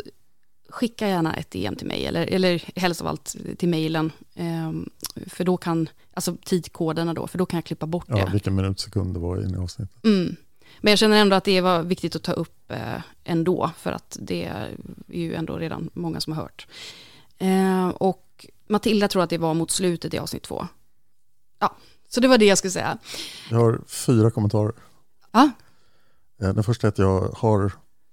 skicka 0.69 1.09
gärna 1.09 1.35
ett 1.37 1.51
DM 1.51 1.77
till 1.77 1.87
mig, 1.87 2.07
eller, 2.07 2.27
eller 2.27 2.65
helst 2.81 3.01
av 3.01 3.07
allt 3.07 3.37
till 3.59 3.69
mejlen, 3.69 4.13
ehm, 4.35 4.91
för 5.27 5.45
då 5.45 5.57
kan, 5.57 5.89
alltså 6.15 6.37
tidkoderna 6.45 7.15
då, 7.15 7.27
för 7.27 7.39
då 7.39 7.47
kan 7.47 7.57
jag 7.57 7.65
klippa 7.65 7.87
bort 7.87 8.05
Ja, 8.09 8.25
det. 8.25 8.33
vilken 8.33 8.55
minut 8.55 8.81
sekund 8.81 9.15
det 9.15 9.21
var 9.21 9.53
i 9.53 9.57
avsnittet. 9.57 10.05
Mm. 10.05 10.37
Men 10.81 10.91
jag 10.91 10.99
känner 10.99 11.17
ändå 11.17 11.37
att 11.37 11.45
det 11.45 11.61
var 11.61 11.83
viktigt 11.83 12.17
att 12.17 12.23
ta 12.23 12.33
upp 12.33 12.71
eh, 12.71 13.03
ändå, 13.25 13.71
för 13.79 13.93
att 13.93 14.17
det 14.21 14.45
är 14.45 14.69
ju 15.09 15.35
ändå 15.35 15.57
redan 15.59 15.91
många 15.93 16.21
som 16.21 16.33
har 16.33 16.43
hört. 16.43 16.67
Eh, 17.39 17.89
och 17.89 18.47
Matilda 18.69 19.09
tror 19.09 19.23
att 19.23 19.31
det 19.31 19.39
var 19.39 19.55
mot 19.55 19.71
slutet 19.71 20.15
i 20.15 20.19
avsnitt 20.19 20.43
två. 20.43 20.67
Ja, 21.59 21.77
så 22.09 22.21
det 22.21 22.29
var 22.29 22.39
det 22.39 22.45
jag 22.45 22.59
skulle 22.59 22.71
säga. 22.71 22.99
Jag 23.51 23.59
har 23.59 23.81
fyra 23.87 24.31
kommentarer. 24.31 24.73
Ja, 25.33 25.51
Eh, 26.41 26.55
Den 26.55 26.65
första 26.65 26.87
är 26.87 26.89
att 26.89 26.99
jag 26.99 27.21
har 27.21 27.73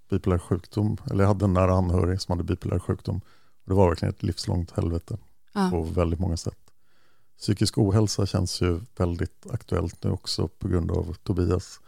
bipolär 0.10 0.38
sjukdom, 0.38 0.98
eller 1.12 1.24
jag 1.24 1.28
hade 1.28 1.46
en 1.46 1.54
nära 1.54 1.74
anhörig 1.74 2.22
som 2.22 2.32
hade 2.32 2.44
bipolär 2.44 2.80
sjukdom. 2.80 3.22
Det 3.66 3.74
var 3.74 3.90
verkligen 3.90 4.14
ett 4.14 4.24
livslångt 4.24 4.72
helvete 4.72 5.18
ja. 5.54 5.70
på 5.72 5.82
väldigt 5.84 6.20
många 6.20 6.38
sätt. 6.38 6.58
Psykisk 7.38 7.78
ohälsa 7.78 8.26
känns 8.26 8.62
ju 8.62 8.82
väldigt 8.98 9.46
aktuellt 9.52 10.04
nu 10.04 10.12
också 10.12 10.48
på 10.48 10.68
grund 10.68 10.92
av 10.92 11.14
Tobias 11.24 11.80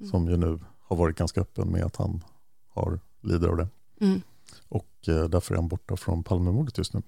Mm. 0.00 0.10
som 0.10 0.28
ju 0.28 0.36
nu 0.36 0.58
har 0.80 0.96
varit 0.96 1.16
ganska 1.16 1.40
öppen 1.40 1.68
med 1.68 1.84
att 1.84 1.96
han 1.96 2.24
har, 2.68 3.00
lider 3.20 3.48
av 3.48 3.56
det. 3.56 3.68
Mm. 4.00 4.22
Och 4.68 4.88
eh, 5.08 5.24
därför 5.24 5.54
är 5.54 5.58
han 5.58 5.68
borta 5.68 5.96
från 5.96 6.24
Palmemordet 6.24 6.78
just 6.78 6.94
nu. 6.94 7.02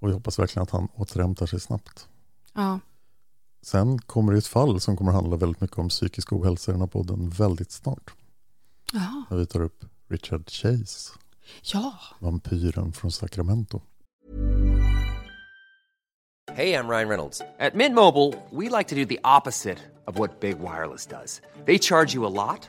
Och 0.00 0.08
jag 0.08 0.14
hoppas 0.14 0.38
verkligen 0.38 0.62
att 0.62 0.70
han 0.70 0.88
återhämtar 0.94 1.46
sig 1.46 1.60
snabbt. 1.60 2.08
ja. 2.54 2.80
Sen 3.64 3.98
kommer 3.98 4.32
det 4.32 4.38
ett 4.38 4.46
fall 4.46 4.80
som 4.80 4.96
kommer 4.96 5.12
handla 5.12 5.36
väldigt 5.36 5.60
mycket 5.60 5.78
om 5.78 5.88
psykisk 5.88 6.32
ohälsa 6.32 6.70
i 6.70 6.72
den 6.72 6.80
här 6.80 6.88
podden 6.88 7.30
väldigt 7.30 7.70
snart. 7.70 8.10
ja. 8.92 9.24
När 9.30 9.36
vi 9.38 9.46
tar 9.46 9.60
upp 9.60 9.84
Richard 10.08 10.50
Chase, 10.50 11.12
ja. 11.62 11.94
vampyren 12.18 12.92
från 12.92 13.12
Sacramento. 13.12 13.80
Hey, 16.54 16.74
I'm 16.74 16.88
Ryan 16.88 17.08
Reynolds. 17.08 17.40
At 17.58 17.74
Mint 17.74 17.94
Mobile, 17.94 18.34
we 18.50 18.68
like 18.78 18.88
to 18.88 18.94
do 18.94 19.04
the 19.06 19.18
opposite 19.24 19.78
of 20.06 20.18
what 20.18 20.40
Big 20.40 20.58
Wireless 20.58 21.06
does. 21.06 21.40
They 21.66 21.78
charge 21.78 22.14
you 22.14 22.26
a 22.26 22.28
lot, 22.30 22.68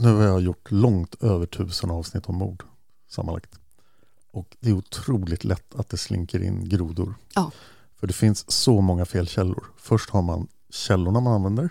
nu 0.00 0.14
har 0.14 0.22
jag 0.22 0.40
gjort 0.40 0.70
långt 0.70 1.22
över 1.22 1.46
tusen 1.46 1.90
avsnitt 1.90 2.26
om 2.26 2.36
mord 2.36 2.62
sammanlagt. 3.08 3.60
Och 4.32 4.56
det 4.60 4.70
är 4.70 4.74
otroligt 4.74 5.44
lätt 5.44 5.74
att 5.74 5.88
det 5.88 5.96
slinker 5.96 6.42
in 6.42 6.68
grodor. 6.68 7.14
Ja. 7.34 7.52
För 7.96 8.06
det 8.06 8.12
finns 8.12 8.50
så 8.50 8.80
många 8.80 9.04
felkällor. 9.04 9.64
Först 9.76 10.10
har 10.10 10.22
man 10.22 10.48
källorna 10.70 11.20
man 11.20 11.32
använder 11.32 11.70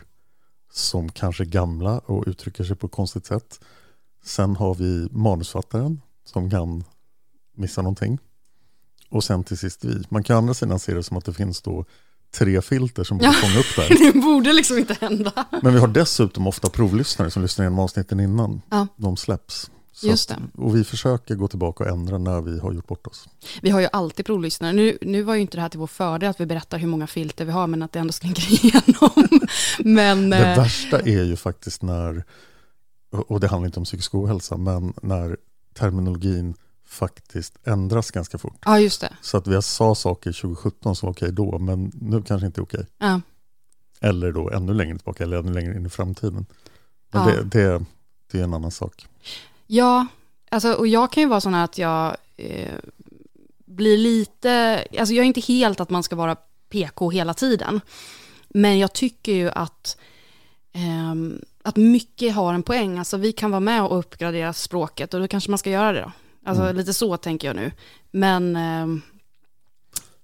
som 0.72 1.10
kanske 1.10 1.44
är 1.44 1.46
gamla 1.46 2.00
och 2.00 2.24
uttrycker 2.28 2.64
sig 2.64 2.76
på 2.76 2.88
ett 2.88 2.94
konstigt 2.94 3.26
sätt. 3.26 3.60
Sen 4.24 4.56
har 4.56 4.76
vi 4.76 5.08
manusfattaren 5.12 6.02
som 6.26 6.50
kan 6.50 6.84
missa 7.56 7.82
någonting. 7.82 8.20
Och 9.10 9.24
sen 9.24 9.44
till 9.44 9.58
sist 9.58 9.84
vi. 9.84 10.04
Man 10.10 10.24
kan 10.24 10.36
å 10.36 10.38
andra 10.38 10.54
sidan 10.54 10.80
se 10.80 10.94
det 10.94 11.04
som 11.04 11.18
att 11.18 11.26
det 11.26 11.34
finns 11.34 11.62
då 11.62 11.86
tre 12.38 12.62
filter 12.62 13.04
som 13.04 13.18
borde 13.18 13.32
fånga 13.34 13.60
upp 13.60 13.76
det. 13.90 13.96
Det 14.14 14.20
borde 14.20 14.54
liksom 14.54 14.78
inte 14.78 14.94
hända. 15.02 15.46
Men 15.64 15.74
vi 15.74 15.80
har 15.80 15.88
dessutom 15.88 16.48
ofta 16.48 16.70
provlyssnare 16.70 17.32
som 17.32 17.42
lyssnar 17.42 17.66
igenom 17.66 17.80
avsnitten 17.80 18.20
innan 18.20 18.62
Ja. 18.70 18.88
de 18.96 19.18
släpps. 19.18 19.72
Så 19.94 20.08
Just 20.08 20.32
att-. 20.32 20.38
Och 20.54 20.76
vi 20.76 20.84
försöker 20.84 21.36
gå 21.36 21.48
tillbaka 21.48 21.84
och 21.84 21.90
ändra 21.90 22.18
när 22.18 22.42
vi 22.42 22.60
har 22.60 22.74
gjort 22.74 22.88
bort 22.88 23.08
oss. 23.08 23.28
Vi 23.62 23.70
har 23.70 23.80
ju 23.80 23.88
alltid 23.92 24.26
provlyssnare. 24.26 24.74
Nu, 24.74 24.98
nu 25.02 25.22
var 25.22 25.36
ju 25.36 25.42
inte 25.42 25.58
det 25.58 25.62
här 25.62 25.70
till 25.70 25.80
vår 25.80 25.88
fördel 25.88 26.30
att 26.30 26.40
vi 26.40 26.46
berättar 26.46 26.78
hur 26.78 26.88
många 26.88 27.08
filter 27.08 27.46
vi 27.46 27.52
har, 27.52 27.68
men 27.68 27.82
att 27.84 27.92
det 27.92 28.00
ändå 28.00 28.14
slinker 28.14 28.44
igenom. 28.66 29.40
Men 29.80 30.30
Det 30.30 30.38
eh, 30.52 30.58
värsta 30.58 31.00
är 31.00 31.24
ju 31.24 31.36
faktiskt 31.36 31.82
när, 31.82 32.24
och 33.28 33.40
det 33.40 33.48
handlar 33.48 33.66
inte 33.66 33.80
om 33.80 33.86
psykisk 33.86 34.16
ohälsa, 34.16 34.58
men 34.58 34.94
när 35.02 35.38
terminologin 35.74 36.56
faktiskt 36.90 37.58
ändras 37.64 38.12
ganska 38.12 38.38
fort. 38.38 38.58
ja, 38.66 38.80
just 38.80 39.02
det. 39.02 39.14
Så 39.22 39.38
att 39.38 39.48
vi 39.48 39.62
sa 39.62 39.96
saker 39.96 40.32
2017 40.32 40.96
som 40.96 41.08
var 41.08 41.14
okej 41.14 41.32
då, 41.32 41.60
men 41.60 41.92
nu 42.02 42.22
kanske 42.22 42.46
inte 42.48 42.62
är 42.62 42.64
okej. 42.64 42.86
Ja. 42.98 43.22
Eller 44.02 44.32
då 44.32 44.50
ännu 44.50 44.74
längre 44.74 44.98
tillbaka, 44.98 45.24
eller 45.24 45.38
ännu 45.38 45.54
längre 45.54 45.76
in 45.76 45.86
i 45.86 45.90
framtiden. 45.90 46.46
Men 47.12 47.28
Ja. 47.28 47.34
det, 47.36 47.44
det, 47.44 47.86
det 48.32 48.40
är 48.40 48.44
en 48.44 48.54
annan 48.54 48.72
sak. 48.72 49.08
Ja, 49.68 50.08
alltså, 50.52 50.74
och 50.74 50.88
jag 50.88 51.12
kan 51.12 51.24
ju 51.24 51.30
vara 51.30 51.42
sån 51.42 51.54
här 51.54 51.64
att 51.64 51.78
jag 51.78 52.18
eh, 52.38 52.76
blir 53.66 53.98
lite, 53.98 54.84
alltså 55.00 55.14
jag 55.14 55.24
är 55.24 55.28
inte 55.28 55.42
helt 55.42 55.80
att 55.80 55.90
man 55.90 56.04
ska 56.04 56.16
vara 56.16 56.36
PK 56.70 57.10
hela 57.10 57.34
tiden. 57.34 57.82
Men 58.50 58.80
jag 58.80 58.94
tycker 58.94 59.32
ju 59.32 59.50
att, 59.50 59.98
ehm, 60.74 61.42
att 61.64 61.76
mycket 61.76 62.36
har 62.36 62.54
en 62.54 62.64
poäng. 62.64 62.98
Alltså 63.00 63.18
vi 63.18 63.32
kan 63.32 63.52
vara 63.52 63.60
med 63.60 63.84
och 63.84 64.00
uppgradera 64.00 64.54
språket 64.54 65.14
och 65.14 65.20
då 65.20 65.28
kanske 65.28 65.52
man 65.52 65.58
ska 65.58 65.70
göra 65.70 65.92
det 65.92 66.02
då. 66.02 66.12
Alltså 66.46 66.64
Mm. 66.64 66.76
lite 66.76 66.94
så 66.94 67.18
tänker 67.18 67.48
jag 67.48 67.56
nu. 67.56 67.72
Men, 68.12 68.56
ehm, 68.56 69.02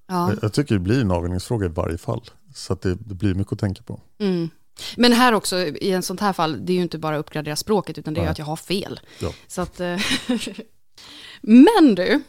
ja. 0.08 0.30
Jag, 0.30 0.39
jag 0.41 0.54
tycker 0.54 0.75
det 0.75 0.80
blir 0.80 1.01
en 1.01 1.12
avvägningsfråga 1.12 1.65
i 1.65 1.69
varje 1.69 1.97
fall. 1.97 2.21
Så 2.56 2.73
att 2.73 2.82
det, 2.82 2.95
det 2.95 3.15
blir 3.15 3.34
mycket 3.34 3.54
att 3.54 3.60
tänka 3.60 3.84
på. 3.84 3.99
Mm. 4.19 4.49
Men 4.97 5.13
här 5.13 5.34
också, 5.34 5.58
i 5.60 5.91
en 5.91 6.04
sånt 6.04 6.19
här 6.19 6.34
fall, 6.34 6.65
det 6.65 6.73
är 6.73 6.75
ju 6.75 6.82
inte 6.82 6.97
bara 6.97 7.15
att 7.15 7.19
uppgradera 7.19 7.56
språket, 7.56 7.97
utan 7.97 8.13
det 8.13 8.19
är 8.19 8.23
ju 8.23 8.30
att 8.30 8.39
jag 8.39 8.45
har 8.45 8.56
fel. 8.56 8.99
Ja. 9.19 9.34
Så 9.47 9.62
att, 9.62 9.80
eh, 9.80 9.99
Men 11.41 11.95
du, 11.95 12.21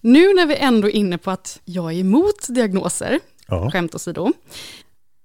nu 0.00 0.34
när 0.34 0.46
vi 0.46 0.56
ändå 0.56 0.88
är 0.88 0.92
inne 0.92 1.18
på 1.18 1.30
att 1.30 1.60
jag 1.64 1.92
är 1.92 1.96
emot 1.98 2.46
diagnoser, 2.48 3.20
Ja. 3.46 3.70
skämt 3.70 3.94
åsido, 3.94 4.32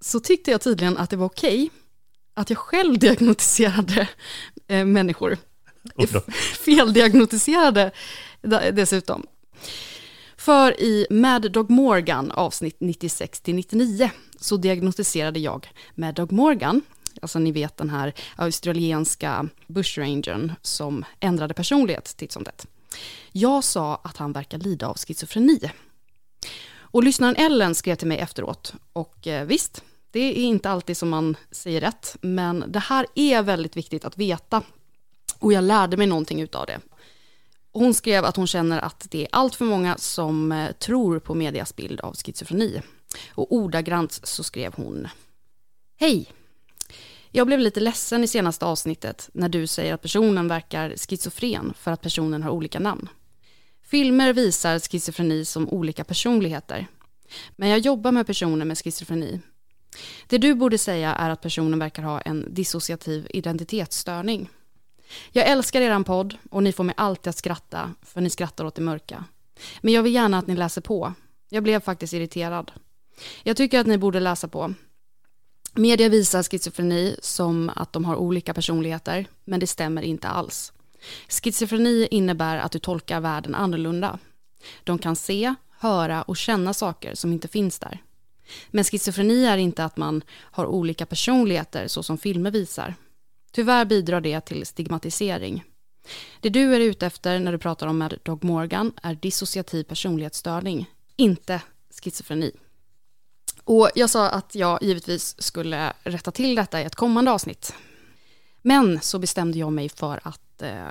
så 0.01 0.19
tyckte 0.19 0.51
jag 0.51 0.61
tydligen 0.61 0.97
att 0.97 1.09
det 1.09 1.15
var 1.17 1.25
okej 1.25 1.69
att 2.33 2.49
jag 2.49 2.59
själv 2.59 2.99
diagnostiserade 2.99 4.07
eh, 4.67 4.85
människor. 4.85 5.37
Feldiagnostiserade 6.65 7.91
dessutom. 8.73 9.25
För 10.37 10.81
i 10.81 11.07
Mad 11.09 11.51
Dog 11.51 11.69
Morgan 11.69 12.31
avsnitt 12.31 12.79
96-99 12.79 14.09
så 14.39 14.57
diagnostiserade 14.57 15.39
jag 15.39 15.67
Mad 15.95 16.15
Dog 16.15 16.31
Morgan, 16.31 16.81
alltså 17.21 17.39
ni 17.39 17.51
vet 17.51 17.77
den 17.77 17.89
här 17.89 18.13
australienska 18.35 19.49
bushrangern 19.67 20.53
som 20.61 21.05
ändrade 21.19 21.53
personlighet 21.53 22.17
titt 22.17 22.31
som 22.31 22.43
tätt. 22.43 22.67
Jag 23.31 23.63
sa 23.63 24.01
att 24.03 24.17
han 24.17 24.31
verkar 24.31 24.57
lida 24.57 24.87
av 24.87 24.97
schizofreni. 24.97 25.71
Och 26.77 27.03
lyssnaren 27.03 27.35
Ellen 27.35 27.75
skrev 27.75 27.95
till 27.95 28.07
mig 28.07 28.17
efteråt 28.17 28.73
och 28.93 29.27
eh, 29.27 29.45
visst, 29.45 29.83
det 30.11 30.19
är 30.19 30.33
inte 30.33 30.69
alltid 30.69 30.97
som 30.97 31.09
man 31.09 31.35
säger 31.51 31.81
rätt, 31.81 32.17
men 32.21 32.63
det 32.67 32.79
här 32.79 33.05
är 33.15 33.41
väldigt 33.41 33.77
viktigt 33.77 34.05
att 34.05 34.17
veta 34.17 34.61
och 35.39 35.53
jag 35.53 35.63
lärde 35.63 35.97
mig 35.97 36.07
någonting 36.07 36.41
utav 36.41 36.65
det. 36.65 36.79
Hon 37.71 37.93
skrev 37.93 38.25
att 38.25 38.35
hon 38.35 38.47
känner 38.47 38.79
att 38.79 39.07
det 39.09 39.21
är 39.21 39.27
allt 39.31 39.55
för 39.55 39.65
många 39.65 39.97
som 39.97 40.51
eh, 40.51 40.71
tror 40.71 41.19
på 41.19 41.35
medias 41.35 41.75
bild 41.75 42.01
av 42.01 42.15
schizofreni. 42.15 42.81
Och 43.29 43.53
ordagrant 43.53 44.19
så 44.23 44.43
skrev 44.43 44.73
hon 44.75 45.07
Hej! 45.99 46.31
Jag 47.31 47.47
blev 47.47 47.59
lite 47.59 47.79
ledsen 47.79 48.23
i 48.23 48.27
senaste 48.27 48.65
avsnittet 48.65 49.29
när 49.33 49.49
du 49.49 49.67
säger 49.67 49.93
att 49.93 50.01
personen 50.01 50.47
verkar 50.47 50.95
schizofren 50.97 51.73
för 51.79 51.91
att 51.91 52.01
personen 52.01 52.43
har 52.43 52.51
olika 52.51 52.79
namn. 52.79 53.09
Filmer 53.83 54.33
visar 54.33 54.79
schizofreni 54.79 55.45
som 55.45 55.69
olika 55.69 56.03
personligheter. 56.03 56.87
Men 57.55 57.69
jag 57.69 57.79
jobbar 57.79 58.11
med 58.11 58.27
personer 58.27 58.65
med 58.65 58.77
schizofreni. 58.77 59.39
Det 60.27 60.37
du 60.37 60.53
borde 60.53 60.77
säga 60.77 61.15
är 61.15 61.29
att 61.29 61.41
personen 61.41 61.79
verkar 61.79 62.03
ha 62.03 62.21
en 62.21 62.53
dissociativ 62.53 63.27
identitetsstörning. 63.29 64.49
Jag 65.31 65.47
älskar 65.47 65.81
eran 65.81 66.03
podd 66.03 66.37
och 66.49 66.63
ni 66.63 66.71
får 66.71 66.83
mig 66.83 66.95
alltid 66.97 67.29
att 67.29 67.37
skratta, 67.37 67.93
för 68.01 68.21
ni 68.21 68.29
skrattar 68.29 68.65
åt 68.65 68.75
det 68.75 68.81
mörka. 68.81 69.23
Men 69.81 69.93
jag 69.93 70.03
vill 70.03 70.13
gärna 70.13 70.37
att 70.37 70.47
ni 70.47 70.55
läser 70.55 70.81
på. 70.81 71.13
Jag 71.49 71.63
blev 71.63 71.79
faktiskt 71.79 72.13
irriterad. 72.13 72.71
Jag 73.43 73.57
tycker 73.57 73.79
att 73.79 73.87
ni 73.87 73.97
borde 73.97 74.19
läsa 74.19 74.47
på. 74.47 74.73
Media 75.73 76.09
visar 76.09 76.43
schizofreni 76.43 77.15
som 77.21 77.71
att 77.75 77.93
de 77.93 78.05
har 78.05 78.15
olika 78.15 78.53
personligheter, 78.53 79.25
men 79.45 79.59
det 79.59 79.67
stämmer 79.67 80.01
inte 80.01 80.27
alls. 80.27 80.73
Schizofreni 81.27 82.07
innebär 82.11 82.57
att 82.57 82.71
du 82.71 82.79
tolkar 82.79 83.19
världen 83.19 83.55
annorlunda. 83.55 84.19
De 84.83 84.97
kan 84.99 85.15
se, 85.15 85.55
höra 85.79 86.21
och 86.21 86.37
känna 86.37 86.73
saker 86.73 87.15
som 87.15 87.33
inte 87.33 87.47
finns 87.47 87.79
där. 87.79 88.03
Men 88.71 88.83
schizofreni 88.83 89.45
är 89.45 89.57
inte 89.57 89.83
att 89.83 89.97
man 89.97 90.21
har 90.31 90.65
olika 90.65 91.05
personligheter 91.05 91.87
så 91.87 92.03
som 92.03 92.17
filmer 92.17 92.51
visar. 92.51 92.95
Tyvärr 93.57 93.85
bidrar 93.85 94.21
det 94.21 94.41
till 94.41 94.65
stigmatisering. 94.65 95.63
Det 96.41 96.49
du 96.49 96.75
är 96.75 96.79
ute 96.79 97.05
efter 97.05 97.39
när 97.39 97.51
du 97.51 97.57
pratar 97.57 97.87
om 97.87 97.97
Mad 97.97 98.19
Dog 98.23 98.43
Morgan 98.43 98.91
är 99.03 99.15
dissociativ 99.15 99.83
personlighetsstörning, 99.83 100.89
inte 101.15 101.61
schizofreni. 102.01 102.51
Och 103.63 103.89
jag 103.95 104.09
sa 104.09 104.29
att 104.29 104.55
jag 104.55 104.83
givetvis 104.83 105.41
skulle 105.41 105.93
rätta 106.03 106.31
till 106.31 106.55
detta 106.55 106.81
i 106.81 106.83
ett 106.83 106.95
kommande 106.95 107.31
avsnitt. 107.31 107.73
Men 108.61 109.01
så 109.01 109.19
bestämde 109.19 109.59
jag 109.59 109.73
mig 109.73 109.89
för 109.89 110.19
att, 110.23 110.61
eh, 110.61 110.87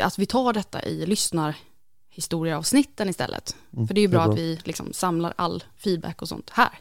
att 0.00 0.18
vi 0.18 0.26
tar 0.26 0.52
detta 0.52 0.82
i 0.82 1.06
lyssnarhistorieavsnitten 1.06 3.08
istället. 3.08 3.56
Mm, 3.72 3.86
för 3.86 3.94
det 3.94 4.00
är 4.00 4.02
ju 4.02 4.08
det 4.08 4.12
bra, 4.12 4.24
bra. 4.24 4.32
att 4.32 4.38
vi 4.38 4.60
liksom 4.64 4.92
samlar 4.92 5.34
all 5.36 5.64
feedback 5.76 6.22
och 6.22 6.28
sånt 6.28 6.50
här. 6.50 6.78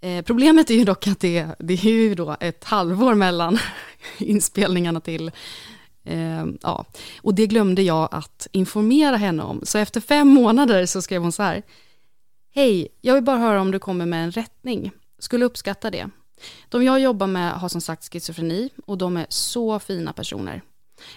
Eh, 0.00 0.24
problemet 0.24 0.70
är 0.70 0.74
ju 0.74 0.84
dock 0.84 1.06
att 1.06 1.20
det, 1.20 1.46
det 1.58 1.74
är 1.74 1.90
ju 1.90 2.14
då 2.14 2.36
ett 2.40 2.64
halvår 2.64 3.14
mellan 3.14 3.58
inspelningarna 4.18 5.00
till 5.00 5.30
Eh, 6.04 6.46
ja, 6.62 6.86
och 7.22 7.34
det 7.34 7.46
glömde 7.46 7.82
jag 7.82 8.08
att 8.10 8.46
informera 8.52 9.16
henne 9.16 9.42
om. 9.42 9.60
Så 9.62 9.78
efter 9.78 10.00
fem 10.00 10.28
månader 10.28 10.86
så 10.86 11.02
skrev 11.02 11.22
hon 11.22 11.32
så 11.32 11.42
här. 11.42 11.62
Hej, 12.54 12.88
jag 13.00 13.14
vill 13.14 13.24
bara 13.24 13.38
höra 13.38 13.60
om 13.60 13.70
du 13.70 13.78
kommer 13.78 14.06
med 14.06 14.24
en 14.24 14.30
rättning. 14.30 14.90
Skulle 15.18 15.44
uppskatta 15.44 15.90
det. 15.90 16.10
De 16.68 16.84
jag 16.84 17.00
jobbar 17.00 17.26
med 17.26 17.52
har 17.52 17.68
som 17.68 17.80
sagt 17.80 18.12
schizofreni 18.12 18.70
och 18.86 18.98
de 18.98 19.16
är 19.16 19.26
så 19.28 19.78
fina 19.78 20.12
personer. 20.12 20.62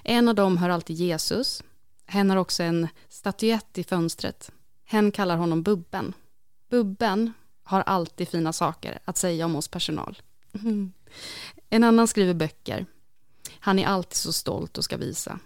En 0.03 0.29
av 0.29 0.35
dem 0.35 0.57
hör 0.57 0.69
alltid 0.69 0.95
Jesus. 0.95 1.63
Hen 2.05 2.29
har 2.29 2.37
också 2.37 2.63
en 2.63 2.87
statyett 3.09 3.77
i 3.77 3.83
fönstret. 3.83 4.51
Hen 4.85 5.11
kallar 5.11 5.37
honom 5.37 5.63
Bubben. 5.63 6.13
Bubben 6.69 7.33
har 7.63 7.81
alltid 7.81 8.27
fina 8.27 8.53
saker 8.53 8.99
att 9.05 9.17
säga 9.17 9.45
om 9.45 9.55
oss 9.55 9.67
personal. 9.67 10.21
Mm. 10.53 10.91
En 11.69 11.83
annan 11.83 12.07
skriver 12.07 12.33
böcker. 12.33 12.85
Han 13.59 13.79
är 13.79 13.87
alltid 13.87 14.17
så 14.17 14.33
stolt 14.33 14.77
och 14.77 14.83
ska 14.83 14.97
visa. 14.97 15.39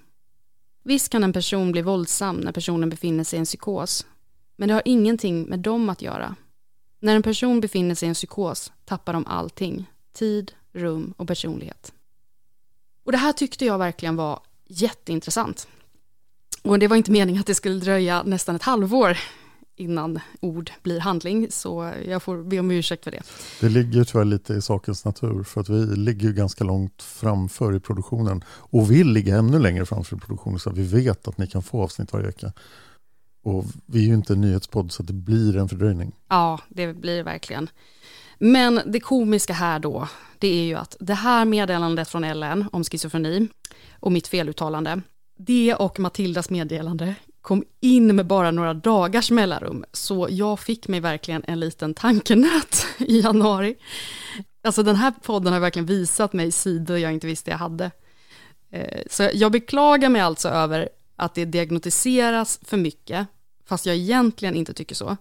Visst 0.84 1.10
kan 1.10 1.24
en 1.24 1.34
person 1.34 1.72
bli 1.72 1.82
våldsam 1.82 2.36
när 2.36 2.52
personen 2.52 2.90
befinner 2.90 3.24
sig 3.24 3.38
i 3.38 3.40
en 3.40 3.46
psykos, 3.46 4.06
men 4.56 4.68
det 4.68 4.74
har 4.74 4.82
ingenting 4.86 5.44
med 5.44 5.60
dem 5.60 5.90
att 5.90 6.02
göra. 6.02 6.36
När 7.00 7.16
en 7.16 7.24
person 7.24 7.60
befinner 7.60 7.96
sig 7.96 8.08
i 8.08 8.10
en 8.10 8.14
psykos 8.14 8.72
tappar 8.86 9.14
de 9.14 9.26
allting, 9.28 9.86
tid, 10.14 10.52
rum 10.74 11.14
och 11.18 11.28
personlighet. 11.28 11.94
Och 13.04 13.12
det 13.12 13.18
här 13.18 13.34
tyckte 13.34 13.66
jag 13.66 13.78
verkligen 13.78 14.16
var 14.16 14.40
jätteintressant. 14.66 15.68
Och 16.62 16.80
det 16.80 16.88
var 16.88 16.98
inte 16.98 17.12
meningen 17.12 17.40
att 17.40 17.48
det 17.48 17.56
skulle 17.56 17.80
dröja 17.80 18.24
nästan 18.24 18.56
ett 18.56 18.64
halvår 18.64 19.18
innan 19.78 20.20
ord 20.40 20.72
blir 20.84 21.00
handling, 21.00 21.48
så 21.52 21.94
jag 22.06 22.24
får 22.24 22.44
be 22.44 22.60
om 22.60 22.72
ursäkt 22.72 23.04
för 23.04 23.12
det. 23.12 23.22
Det 23.62 23.70
ligger 23.70 24.00
ju 24.00 24.06
tyvärr 24.06 24.26
lite 24.26 24.54
i 24.54 24.62
sakens 24.62 25.06
natur 25.06 25.44
för 25.44 25.62
att 25.62 25.70
vi 25.70 25.96
ligger 25.96 26.32
ganska 26.32 26.64
långt 26.64 27.04
framför 27.04 27.76
i 27.76 27.80
produktionen 27.80 28.44
och 28.48 28.92
vill 28.92 29.08
ligga 29.12 29.38
ännu 29.38 29.60
längre 29.60 29.86
framför 29.86 30.16
i 30.16 30.20
produktionen 30.20 30.60
så 30.60 30.70
att 30.70 30.78
vi 30.78 31.02
vet 31.02 31.28
att 31.28 31.38
ni 31.38 31.48
kan 31.48 31.64
få 31.64 31.84
avsnitt 31.84 32.14
varje 32.14 32.26
vecka. 32.26 32.54
Och 33.44 33.66
vi 33.86 34.04
är 34.04 34.08
ju 34.08 34.14
inte 34.14 34.34
en 34.34 34.42
nyhetspodd 34.42 34.92
så 34.92 35.04
det 35.04 35.14
blir 35.14 35.58
en 35.58 35.70
fördröjning. 35.70 36.12
Ja, 36.30 36.60
det 36.70 36.94
blir 36.94 37.18
det 37.18 37.24
verkligen. 37.24 37.70
Men 38.40 38.82
det 38.86 39.00
komiska 39.00 39.54
här 39.54 39.80
då, 39.80 40.08
det 40.40 40.48
är 40.48 40.64
ju 40.64 40.76
att 40.76 40.96
det 41.00 41.14
här 41.14 41.46
meddelandet 41.46 42.10
från 42.10 42.24
Ellen 42.24 42.66
om 42.72 42.84
schizofreni 42.84 43.48
och 44.00 44.12
mitt 44.12 44.28
feluttalande, 44.28 45.02
det 45.38 45.76
och 45.76 46.00
Matildas 46.00 46.50
meddelande 46.50 47.16
kom 47.48 47.64
in 47.80 48.16
med 48.16 48.26
bara 48.26 48.52
några 48.52 48.74
dagars 48.74 49.32
mellanrum, 49.32 49.86
så 49.94 50.28
jag 50.32 50.60
fick 50.60 50.88
mig 50.88 51.00
verkligen 51.00 51.44
en 51.48 51.60
liten 51.60 51.94
tankenöt 51.94 52.86
i 52.98 53.20
januari. 53.20 53.76
Alltså 54.64 54.84
den 54.84 54.96
här 54.96 55.12
podden 55.12 55.54
har 55.54 55.60
verkligen 55.60 55.86
visat 55.86 56.34
mig 56.34 56.52
sidor 56.52 56.98
jag 56.98 57.14
inte 57.14 57.28
visste 57.28 57.52
jag 57.52 57.58
hade. 57.58 57.92
Eh, 58.72 59.02
så 59.10 59.30
jag 59.34 59.52
beklagar 59.52 60.10
mig 60.10 60.22
alltså 60.22 60.50
över 60.50 60.90
att 61.16 61.36
det 61.36 61.46
diagnostiseras 61.46 62.60
för 62.64 62.78
mycket, 62.78 63.28
fast 63.66 63.86
jag 63.86 63.96
egentligen 63.96 64.56
inte 64.56 64.74
tycker 64.74 64.96
så. 64.96 65.18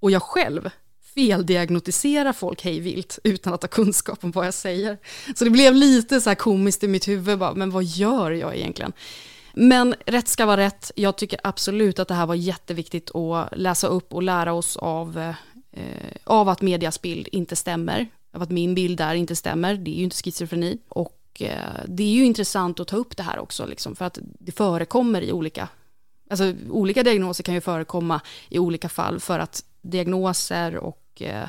Och 0.00 0.10
jag 0.10 0.22
själv 0.22 0.70
feldiagnostiserar 1.14 2.32
folk 2.32 2.64
hejvilt 2.64 3.18
utan 3.24 3.54
att 3.54 3.62
ha 3.62 3.68
kunskap 3.68 4.24
om 4.24 4.30
vad 4.30 4.46
jag 4.46 4.54
säger. 4.54 4.98
Så 5.34 5.44
det 5.44 5.50
blev 5.50 5.74
lite 5.74 6.20
så 6.20 6.30
här 6.30 6.34
komiskt 6.34 6.84
i 6.84 6.88
mitt 6.88 7.08
huvud, 7.08 7.38
bara, 7.38 7.54
men 7.54 7.70
vad 7.70 7.84
gör 7.84 8.30
jag 8.30 8.56
egentligen? 8.56 8.92
Men 9.54 9.94
rätt 10.06 10.28
ska 10.28 10.46
vara 10.46 10.60
rätt. 10.60 10.90
Jag 10.96 11.16
tycker 11.16 11.40
absolut 11.42 11.98
att 11.98 12.08
det 12.08 12.14
här 12.14 12.26
var 12.26 12.34
jätteviktigt 12.34 13.14
att 13.14 13.48
läsa 13.58 13.86
upp 13.86 14.14
och 14.14 14.22
lära 14.22 14.52
oss 14.52 14.76
av, 14.76 15.18
eh, 15.72 15.84
av 16.24 16.48
att 16.48 16.62
medias 16.62 17.02
bild 17.02 17.28
inte 17.32 17.56
stämmer. 17.56 18.06
Av 18.32 18.42
att 18.42 18.50
min 18.50 18.74
bild 18.74 18.98
där 18.98 19.14
inte 19.14 19.36
stämmer. 19.36 19.74
Det 19.74 19.90
är 19.90 19.96
ju 19.96 20.04
inte 20.04 20.16
schizofreni. 20.16 20.78
Och 20.88 21.18
eh, 21.40 21.80
det 21.88 22.02
är 22.02 22.12
ju 22.12 22.24
intressant 22.24 22.80
att 22.80 22.88
ta 22.88 22.96
upp 22.96 23.16
det 23.16 23.22
här 23.22 23.38
också, 23.38 23.66
liksom, 23.66 23.96
för 23.96 24.04
att 24.04 24.18
det 24.22 24.52
förekommer 24.52 25.22
i 25.22 25.32
olika 25.32 25.68
Alltså 26.30 26.54
olika 26.70 27.02
diagnoser 27.02 27.44
kan 27.44 27.54
ju 27.54 27.60
förekomma 27.60 28.20
i 28.48 28.58
olika 28.58 28.88
fall 28.88 29.20
för 29.20 29.38
att 29.38 29.64
diagnoser 29.82 30.76
och 30.76 31.22
eh, 31.22 31.48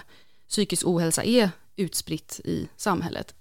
psykisk 0.50 0.88
ohälsa 0.88 1.24
är 1.24 1.50
utspritt 1.76 2.40
i 2.44 2.68
samhället. 2.76 3.36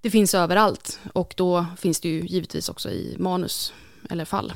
Det 0.00 0.10
finns 0.10 0.34
överallt 0.34 1.00
och 1.12 1.34
då 1.36 1.66
finns 1.76 2.00
det 2.00 2.08
ju 2.08 2.26
givetvis 2.26 2.68
också 2.68 2.90
i 2.90 3.16
manus 3.18 3.72
eller 4.10 4.24
fall. 4.24 4.52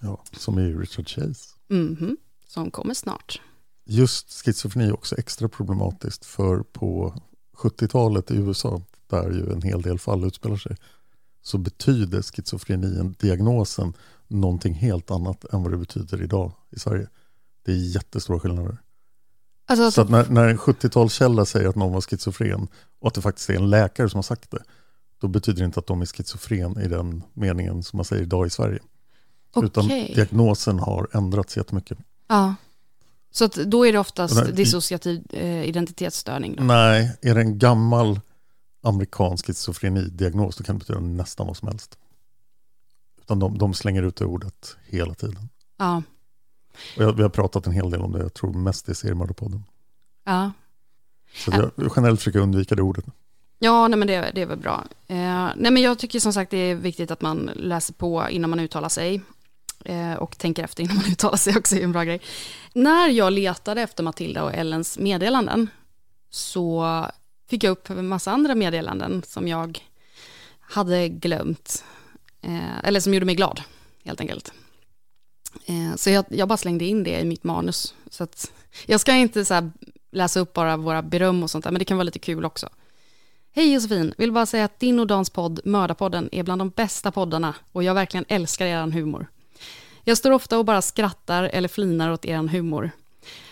Ja, 0.00 0.22
som 0.32 0.58
i 0.58 0.74
Richard 0.74 1.08
Chase. 1.08 1.54
Mhm, 1.68 2.16
som 2.46 2.70
kommer 2.70 2.94
snart. 2.94 3.40
Just 3.84 4.44
schizofreni 4.44 4.88
är 4.88 4.94
också 4.94 5.16
extra 5.18 5.48
problematiskt 5.48 6.24
för 6.24 6.62
på 6.62 7.14
70-talet 7.56 8.30
i 8.30 8.34
USA, 8.36 8.82
där 9.06 9.30
ju 9.30 9.52
en 9.52 9.62
hel 9.62 9.82
del 9.82 9.98
fall 9.98 10.24
utspelar 10.24 10.56
sig, 10.56 10.76
så 11.42 11.58
betyder 11.58 12.22
schizofrenin, 12.22 13.14
diagnosen, 13.18 13.92
någonting 14.28 14.74
helt 14.74 15.10
annat 15.10 15.44
än 15.44 15.62
vad 15.62 15.72
det 15.72 15.78
betyder 15.78 16.22
idag 16.22 16.52
i 16.70 16.78
Sverige. 16.78 17.08
Det 17.64 17.72
är 17.72 17.76
jättestora 17.76 18.40
skillnader. 18.40 18.78
Alltså, 19.68 19.90
Så 19.90 20.00
att 20.00 20.10
när, 20.10 20.28
när 20.28 20.48
en 20.48 20.58
70-talskälla 20.58 21.44
säger 21.44 21.68
att 21.68 21.76
någon 21.76 21.92
var 21.92 22.00
schizofren 22.00 22.68
och 23.00 23.08
att 23.08 23.14
det 23.14 23.22
faktiskt 23.22 23.50
är 23.50 23.54
en 23.54 23.70
läkare 23.70 24.08
som 24.10 24.18
har 24.18 24.22
sagt 24.22 24.50
det, 24.50 24.62
då 25.20 25.28
betyder 25.28 25.58
det 25.58 25.64
inte 25.64 25.80
att 25.80 25.86
de 25.86 26.02
är 26.02 26.06
schizofren 26.06 26.78
i 26.80 26.88
den 26.88 27.22
meningen 27.34 27.82
som 27.82 27.96
man 27.96 28.04
säger 28.04 28.22
idag 28.22 28.46
i 28.46 28.50
Sverige. 28.50 28.78
Utan 29.62 29.84
Okej. 29.84 30.12
diagnosen 30.14 30.78
har 30.78 31.08
ändrats 31.12 31.56
jättemycket. 31.56 31.98
Ja. 32.28 32.54
Så 33.30 33.44
att 33.44 33.54
då 33.54 33.86
är 33.86 33.92
det 33.92 33.98
oftast 33.98 34.48
i- 34.48 34.52
dissociativ 34.52 35.22
eh, 35.30 35.64
identitetsstörning. 35.64 36.56
Då. 36.56 36.62
Nej, 36.64 37.16
är 37.22 37.34
det 37.34 37.40
en 37.40 37.58
gammal 37.58 38.20
amerikansk 38.82 39.46
schizofreni-diagnos 39.46 40.56
då 40.56 40.64
kan 40.64 40.74
det 40.74 40.78
betyda 40.78 41.00
nästan 41.00 41.46
vad 41.46 41.56
som 41.56 41.68
helst. 41.68 41.98
Utan 43.20 43.38
de, 43.38 43.58
de 43.58 43.74
slänger 43.74 44.02
ut 44.02 44.16
det 44.16 44.24
ordet 44.24 44.76
hela 44.86 45.14
tiden. 45.14 45.48
Ja. 45.78 46.02
Jag, 46.96 47.12
vi 47.12 47.22
har 47.22 47.28
pratat 47.28 47.66
en 47.66 47.72
hel 47.72 47.90
del 47.90 48.00
om 48.00 48.12
det, 48.12 48.18
jag 48.18 48.34
tror 48.34 48.52
mest 48.52 48.88
i 48.88 48.94
seriemördarpodden. 48.94 49.64
Ja. 50.24 50.52
Så 51.34 51.50
jag 51.50 51.92
generellt 51.96 52.20
försöker 52.20 52.38
undvika 52.38 52.74
det 52.74 52.82
ordet. 52.82 53.04
Ja, 53.58 53.88
nej 53.88 53.98
men 53.98 54.08
det, 54.08 54.30
det 54.34 54.42
är 54.42 54.46
väl 54.46 54.58
bra. 54.58 54.84
Eh, 55.06 55.50
nej 55.56 55.70
men 55.70 55.82
jag 55.82 55.98
tycker 55.98 56.20
som 56.20 56.32
sagt 56.32 56.50
det 56.50 56.56
är 56.56 56.74
viktigt 56.74 57.10
att 57.10 57.20
man 57.20 57.50
läser 57.54 57.94
på 57.94 58.26
innan 58.30 58.50
man 58.50 58.60
uttalar 58.60 58.88
sig. 58.88 59.20
Eh, 59.84 60.14
och 60.14 60.38
tänker 60.38 60.64
efter 60.64 60.82
innan 60.82 60.96
man 60.96 61.04
uttalar 61.12 61.36
sig 61.36 61.56
också 61.56 61.76
är 61.76 61.82
en 61.82 61.92
bra 61.92 62.04
grej. 62.04 62.20
När 62.72 63.08
jag 63.08 63.32
letade 63.32 63.82
efter 63.82 64.02
Matilda 64.02 64.44
och 64.44 64.54
Ellens 64.54 64.98
meddelanden 64.98 65.68
så 66.30 67.06
fick 67.48 67.64
jag 67.64 67.70
upp 67.70 67.90
en 67.90 68.08
massa 68.08 68.32
andra 68.32 68.54
meddelanden 68.54 69.22
som 69.26 69.48
jag 69.48 69.80
hade 70.60 71.08
glömt. 71.08 71.84
Eh, 72.42 72.84
eller 72.84 73.00
som 73.00 73.14
gjorde 73.14 73.26
mig 73.26 73.34
glad, 73.34 73.60
helt 74.04 74.20
enkelt. 74.20 74.52
Eh, 75.66 75.96
så 75.96 76.10
jag, 76.10 76.24
jag 76.28 76.48
bara 76.48 76.56
slängde 76.56 76.84
in 76.84 77.02
det 77.02 77.20
i 77.20 77.24
mitt 77.24 77.44
manus. 77.44 77.94
Så 78.10 78.24
att, 78.24 78.52
jag 78.86 79.00
ska 79.00 79.12
inte 79.14 79.44
så 79.44 79.70
läsa 80.12 80.40
upp 80.40 80.52
bara 80.52 80.76
våra 80.76 81.02
beröm 81.02 81.42
och 81.42 81.50
sånt 81.50 81.64
där, 81.64 81.70
men 81.70 81.78
det 81.78 81.84
kan 81.84 81.96
vara 81.96 82.04
lite 82.04 82.18
kul 82.18 82.44
också. 82.44 82.68
Hej 83.52 83.72
Josefin, 83.72 84.14
vill 84.18 84.32
bara 84.32 84.46
säga 84.46 84.64
att 84.64 84.80
din 84.80 85.00
och 85.00 85.06
Dans 85.06 85.30
podd, 85.30 85.60
Mördarpodden, 85.64 86.28
är 86.32 86.42
bland 86.42 86.60
de 86.60 86.70
bästa 86.70 87.12
poddarna 87.12 87.54
och 87.72 87.82
jag 87.82 87.94
verkligen 87.94 88.24
älskar 88.28 88.66
er 88.66 88.86
humor. 88.86 89.26
Jag 90.04 90.18
står 90.18 90.30
ofta 90.30 90.58
och 90.58 90.64
bara 90.64 90.82
skrattar 90.82 91.42
eller 91.42 91.68
flinar 91.68 92.10
åt 92.10 92.24
er 92.24 92.48
humor. 92.48 92.90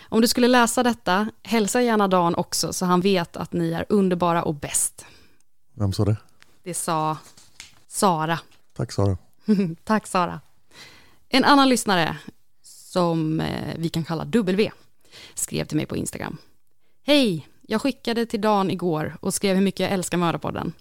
Om 0.08 0.20
du 0.20 0.28
skulle 0.28 0.48
läsa 0.48 0.82
detta, 0.82 1.28
hälsa 1.42 1.82
gärna 1.82 2.08
Dan 2.08 2.34
också 2.34 2.72
så 2.72 2.86
han 2.86 3.00
vet 3.00 3.36
att 3.36 3.52
ni 3.52 3.72
är 3.72 3.84
underbara 3.88 4.42
och 4.42 4.54
bäst. 4.54 5.04
Vem 5.74 5.92
sa 5.92 6.04
det? 6.04 6.16
Det 6.62 6.74
sa 6.74 7.16
Sara. 7.88 8.38
Tack 8.76 8.92
Sara. 8.92 9.16
Tack 9.84 10.06
Sara. 10.06 10.40
En 11.34 11.44
annan 11.44 11.68
lyssnare, 11.68 12.16
som 12.62 13.40
eh, 13.40 13.74
vi 13.76 13.88
kan 13.88 14.04
kalla 14.04 14.24
W, 14.24 14.70
skrev 15.34 15.64
till 15.64 15.76
mig 15.76 15.86
på 15.86 15.96
Instagram. 15.96 16.36
Hej, 17.06 17.48
jag 17.62 17.82
skickade 17.82 18.26
till 18.26 18.40
Dan 18.40 18.70
igår 18.70 19.16
och 19.20 19.34
skrev 19.34 19.56
hur 19.56 19.62
mycket 19.62 19.80
jag 19.80 19.90
älskar 19.90 20.18
Mördarpodden. 20.18 20.72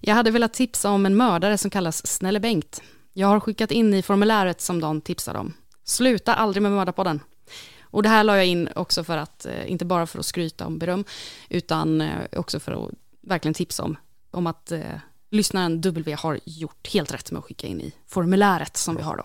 Jag 0.00 0.14
hade 0.14 0.30
velat 0.30 0.52
tipsa 0.52 0.90
om 0.90 1.06
en 1.06 1.16
mördare 1.16 1.58
som 1.58 1.70
kallas 1.70 2.06
Snälle 2.06 2.40
Bengt. 2.40 2.82
Jag 3.12 3.26
har 3.26 3.40
skickat 3.40 3.70
in 3.70 3.94
i 3.94 4.02
formuläret 4.02 4.60
som 4.60 4.80
Dan 4.80 5.00
tipsade 5.00 5.38
om. 5.38 5.54
Sluta 5.84 6.34
aldrig 6.34 6.62
med 6.62 6.72
Mördarpodden. 6.72 7.20
Och 7.82 8.02
det 8.02 8.08
här 8.08 8.24
la 8.24 8.36
jag 8.36 8.46
in 8.46 8.68
också 8.74 9.04
för 9.04 9.18
att, 9.18 9.46
eh, 9.46 9.70
inte 9.70 9.84
bara 9.84 10.06
för 10.06 10.18
att 10.18 10.26
skryta 10.26 10.66
om 10.66 10.78
beröm, 10.78 11.04
utan 11.48 12.00
eh, 12.00 12.26
också 12.36 12.60
för 12.60 12.72
att 12.72 12.90
verkligen 13.20 13.54
tipsa 13.54 13.82
om, 13.82 13.96
om 14.30 14.46
att 14.46 14.72
eh, 14.72 14.80
lyssnaren 15.30 15.80
W 15.80 16.16
har 16.18 16.40
gjort 16.44 16.88
helt 16.92 17.14
rätt 17.14 17.30
med 17.30 17.38
att 17.38 17.44
skicka 17.44 17.66
in 17.66 17.80
i 17.80 17.92
formuläret 18.06 18.76
som 18.76 18.96
vi 18.96 19.02
har 19.02 19.16
då. 19.16 19.24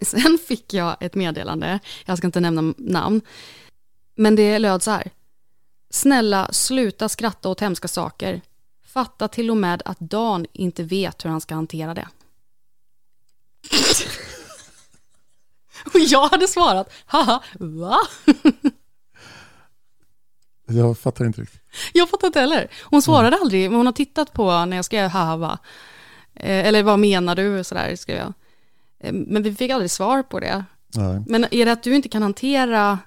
Sen 0.00 0.38
fick 0.48 0.74
jag 0.74 0.96
ett 1.00 1.14
meddelande, 1.14 1.78
jag 2.04 2.18
ska 2.18 2.26
inte 2.26 2.40
nämna 2.40 2.74
namn, 2.78 3.20
men 4.14 4.36
det 4.36 4.58
löd 4.58 4.82
så 4.82 4.90
här. 4.90 5.10
Snälla, 5.90 6.48
sluta 6.52 7.08
skratta 7.08 7.48
åt 7.48 7.60
hemska 7.60 7.88
saker. 7.88 8.40
Fatta 8.86 9.28
till 9.28 9.50
och 9.50 9.56
med 9.56 9.82
att 9.84 10.00
Dan 10.00 10.46
inte 10.52 10.82
vet 10.82 11.24
hur 11.24 11.30
han 11.30 11.40
ska 11.40 11.54
hantera 11.54 11.94
det. 11.94 12.08
Och 15.94 16.00
jag 16.00 16.28
hade 16.28 16.48
svarat, 16.48 16.92
haha, 17.06 17.42
va? 17.58 17.98
Jag 20.70 20.98
fattar 20.98 21.24
inte 21.24 21.40
riktigt. 21.40 21.60
Jag 21.92 22.08
fattar 22.08 22.26
inte 22.26 22.40
heller. 22.40 22.68
Hon 22.84 23.02
svarade 23.02 23.36
aldrig, 23.36 23.70
men 23.70 23.76
hon 23.76 23.86
har 23.86 23.92
tittat 23.92 24.32
på 24.32 24.64
när 24.64 24.76
jag 24.76 24.84
skrev 24.84 25.08
haha, 25.08 25.36
va? 25.36 25.58
Eh, 26.34 26.66
Eller 26.66 26.82
vad 26.82 26.98
menar 26.98 27.36
du? 27.36 27.64
Sådär 27.64 27.96
skrev 27.96 28.16
jag. 28.16 28.32
Eh, 29.00 29.12
Men 29.12 29.42
vi 29.42 29.54
fick 29.54 29.70
aldrig 29.70 29.90
svar 29.90 30.22
på 30.22 30.40
det. 30.40 30.64
Nej, 30.96 31.22
Men 31.26 31.44
är 31.50 31.64
det 31.66 31.72
att 31.72 31.82
du 31.82 31.94
inte 31.94 32.08
kan 32.08 32.22
hantera 32.22 32.98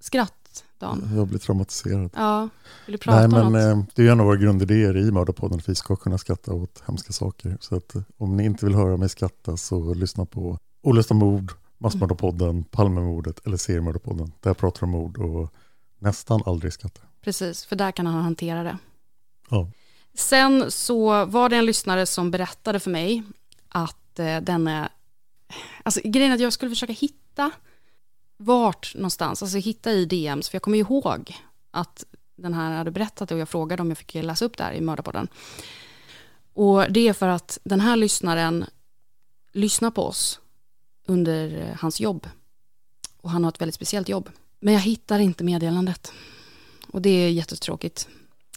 skratt, 0.00 0.64
Dan? 0.78 1.10
jag 1.16 1.26
blir 1.28 1.38
traumatiserad. 1.38 2.10
Ja, 2.16 2.48
vill 2.86 2.92
du 2.92 2.98
prata 2.98 3.26
Nej, 3.28 3.40
om 3.42 3.52
men 3.52 3.68
något? 3.76 3.88
eh, 3.88 3.92
det 3.94 4.06
är 4.08 4.12
en 4.12 4.20
av 4.20 4.26
våra 4.26 4.36
grundidéer 4.36 4.96
i 4.96 5.10
Mördarpodden 5.12 5.58
att 5.58 5.68
vi 5.68 5.74
ska 5.74 5.96
kunna 5.96 6.18
skratta 6.18 6.52
åt 6.52 6.82
hemska 6.86 7.12
saker. 7.12 7.56
Så 7.60 7.76
att 7.76 7.94
eh, 7.94 8.02
om 8.18 8.36
ni 8.36 8.44
inte 8.44 8.66
vill 8.66 8.74
höra 8.74 8.96
mig 8.96 9.08
skratta 9.08 9.56
så 9.56 9.94
lyssna 9.94 10.24
på 10.26 10.58
Olösta 10.82 11.14
mord, 11.14 11.52
Massmördarpodden, 11.78 12.64
Palmemordet 12.64 13.46
eller 13.46 13.56
Seriemördarpodden. 13.56 14.32
Där 14.40 14.54
pratar 14.54 14.84
om 14.84 14.90
mord 14.90 15.18
och 15.18 15.52
nästan 15.98 16.42
aldrig 16.46 16.72
skrattar. 16.72 17.04
Precis, 17.22 17.64
för 17.64 17.76
där 17.76 17.92
kan 17.92 18.06
han 18.06 18.22
hantera 18.22 18.62
det. 18.62 18.78
Ja. 19.50 19.70
Sen 20.14 20.70
så 20.70 21.24
var 21.24 21.48
det 21.48 21.56
en 21.56 21.66
lyssnare 21.66 22.06
som 22.06 22.30
berättade 22.30 22.80
för 22.80 22.90
mig 22.90 23.22
att 23.68 24.18
eh, 24.18 24.40
denne, 24.40 24.88
alltså 25.82 26.00
grejen 26.04 26.30
är 26.30 26.34
att 26.34 26.40
jag 26.40 26.52
skulle 26.52 26.70
försöka 26.70 26.92
hitta 26.92 27.50
vart 28.36 28.94
någonstans, 28.94 29.42
alltså 29.42 29.58
hitta 29.58 29.92
i 29.92 30.04
DMs, 30.04 30.48
för 30.48 30.56
jag 30.56 30.62
kommer 30.62 30.78
ihåg 30.78 31.36
att 31.70 32.04
den 32.36 32.54
här 32.54 32.76
hade 32.76 32.90
berättat 32.90 33.28
det 33.28 33.34
och 33.34 33.40
jag 33.40 33.48
frågade 33.48 33.82
om 33.82 33.88
jag 33.88 33.98
fick 33.98 34.14
läsa 34.14 34.44
upp 34.44 34.56
det 34.56 34.64
här 34.64 34.72
i 34.72 34.80
Mördarpodden. 34.80 35.28
Och 36.52 36.92
det 36.92 37.08
är 37.08 37.12
för 37.12 37.28
att 37.28 37.58
den 37.64 37.80
här 37.80 37.96
lyssnaren 37.96 38.64
lyssnar 39.52 39.90
på 39.90 40.04
oss 40.04 40.40
under 41.06 41.76
hans 41.80 42.00
jobb. 42.00 42.28
Och 43.16 43.30
han 43.30 43.44
har 43.44 43.48
ett 43.48 43.60
väldigt 43.60 43.74
speciellt 43.74 44.08
jobb. 44.08 44.30
Men 44.60 44.74
jag 44.74 44.80
hittar 44.80 45.18
inte 45.18 45.44
meddelandet. 45.44 46.12
Och 46.88 47.02
det 47.02 47.10
är 47.10 47.30
jättetråkigt. 47.30 48.08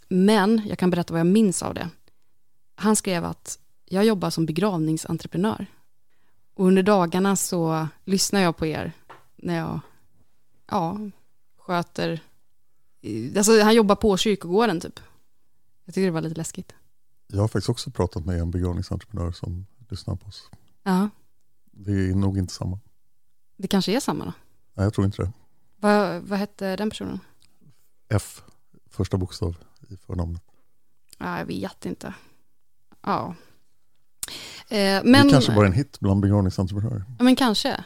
Men 0.08 0.62
jag 0.67 0.77
kan 0.77 0.89
berätta 0.89 1.13
vad 1.13 1.19
jag 1.19 1.27
minns 1.27 1.63
av 1.63 1.73
det. 1.73 1.89
Han 2.75 2.95
skrev 2.95 3.25
att 3.25 3.60
jag 3.86 4.06
jobbar 4.06 4.29
som 4.29 4.45
begravningsentreprenör. 4.45 5.65
Och 6.53 6.65
under 6.65 6.83
dagarna 6.83 7.35
så 7.35 7.87
lyssnar 8.05 8.39
jag 8.41 8.57
på 8.57 8.65
er 8.65 8.91
när 9.35 9.55
jag 9.57 9.79
ja, 10.71 10.99
sköter... 11.57 12.19
Alltså 13.37 13.61
han 13.61 13.75
jobbar 13.75 13.95
på 13.95 14.17
kyrkogården 14.17 14.79
typ. 14.79 14.99
Jag 15.85 15.95
tycker 15.95 16.05
det 16.05 16.11
var 16.11 16.21
lite 16.21 16.35
läskigt. 16.35 16.73
Jag 17.27 17.39
har 17.41 17.47
faktiskt 17.47 17.69
också 17.69 17.91
pratat 17.91 18.25
med 18.25 18.39
en 18.39 18.51
begravningsentreprenör 18.51 19.31
som 19.31 19.65
lyssnar 19.89 20.15
på 20.15 20.27
oss. 20.27 20.49
Ja, 20.83 21.09
Det 21.71 21.91
är 21.91 22.15
nog 22.15 22.37
inte 22.37 22.53
samma. 22.53 22.79
det 23.57 23.67
kanske 23.67 23.91
är 23.95 23.99
samma 23.99 24.25
då. 24.25 24.33
Nej, 24.73 24.83
jag 24.85 24.93
tror 24.93 25.05
inte 25.05 25.21
det. 25.21 25.31
Vad, 25.75 26.21
vad 26.21 26.39
hette 26.39 26.75
den 26.75 26.89
personen? 26.89 27.19
F, 28.09 28.43
första 28.89 29.17
bokstav 29.17 29.55
i 29.89 29.97
förnamnet. 29.97 30.41
Ja, 31.17 31.37
jag 31.39 31.45
vet 31.45 31.85
inte. 31.85 32.13
Ja. 33.01 33.35
Eh, 34.73 34.79
det 34.79 35.01
men, 35.03 35.29
kanske 35.29 35.51
bara 35.51 35.65
är 35.65 35.69
en 35.69 35.73
hit 35.73 35.99
bland 35.99 36.21
begravningsentreprenörer. 36.21 37.03
ja, 37.17 37.23
men 37.23 37.36
kanske. 37.36 37.83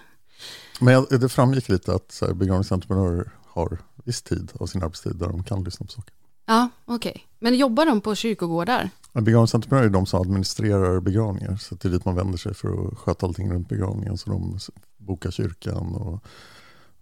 Men 0.80 1.06
det 1.10 1.30
framgick 1.30 1.70
lite 1.70 1.94
att 1.94 2.12
så 2.12 2.26
här, 2.26 2.34
begravningsentreprenörer 2.34 3.32
har 3.46 3.78
viss 4.04 4.22
tid 4.22 4.52
av 4.60 4.66
sin 4.66 4.84
arbetstid 4.84 5.16
där 5.16 5.28
de 5.28 5.44
kan 5.44 5.64
lyssna 5.64 5.86
på 5.86 5.92
saker. 5.92 6.14
Ja, 6.46 6.70
okej. 6.86 7.28
Men 7.40 7.58
jobbar 7.58 7.86
de 7.86 8.02
på 8.02 8.16
kyrkogårdar? 8.16 8.90
Men 9.12 9.24
Begravningsentreprenörer 9.24 9.86
är 9.86 9.90
de 9.90 10.06
som 10.06 10.22
administrerar 10.22 11.00
begravningar. 11.00 11.58
Så 11.58 11.76
det 11.76 11.88
är 11.88 11.92
dit 11.92 12.06
man 12.06 12.16
vänder 12.16 12.38
sig 12.38 12.54
för 12.54 12.88
att 12.88 12.98
sköta 12.98 13.26
allting 13.26 13.52
runt 13.52 13.70
begravningen. 13.70 14.18
Så 14.18 14.30
de 14.30 14.60
bokar 14.98 15.32
kyrkan 15.32 15.96
och 15.96 16.24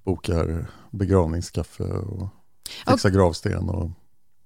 bokar 0.03 0.67
begravningskaffe 0.91 1.83
och 1.83 2.27
fixar 2.87 3.09
gravsten. 3.09 3.69
Och, 3.69 3.91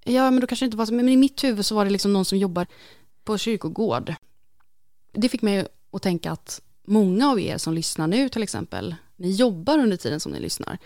Ja, 0.04 0.30
men 0.30 0.40
då 0.40 0.46
kanske 0.46 0.64
det 0.64 0.66
inte 0.66 0.76
var 0.76 0.86
så. 0.86 0.94
Men 0.94 1.08
i 1.08 1.16
mitt 1.16 1.44
huvud 1.44 1.66
så 1.66 1.74
var 1.74 1.84
det 1.84 1.90
liksom 1.90 2.12
någon 2.12 2.24
som 2.24 2.38
jobbar 2.38 2.66
på 3.24 3.38
kyrkogård. 3.38 4.14
Det 5.12 5.28
fick 5.28 5.42
mig 5.42 5.66
att 5.92 6.02
tänka 6.02 6.32
att 6.32 6.60
många 6.84 7.30
av 7.30 7.40
er 7.40 7.58
som 7.58 7.74
lyssnar 7.74 8.06
nu 8.06 8.28
till 8.28 8.42
exempel, 8.42 8.94
ni 9.16 9.30
jobbar 9.30 9.78
under 9.78 9.96
tiden 9.96 10.20
som 10.20 10.32
ni 10.32 10.40
lyssnar. 10.40 10.78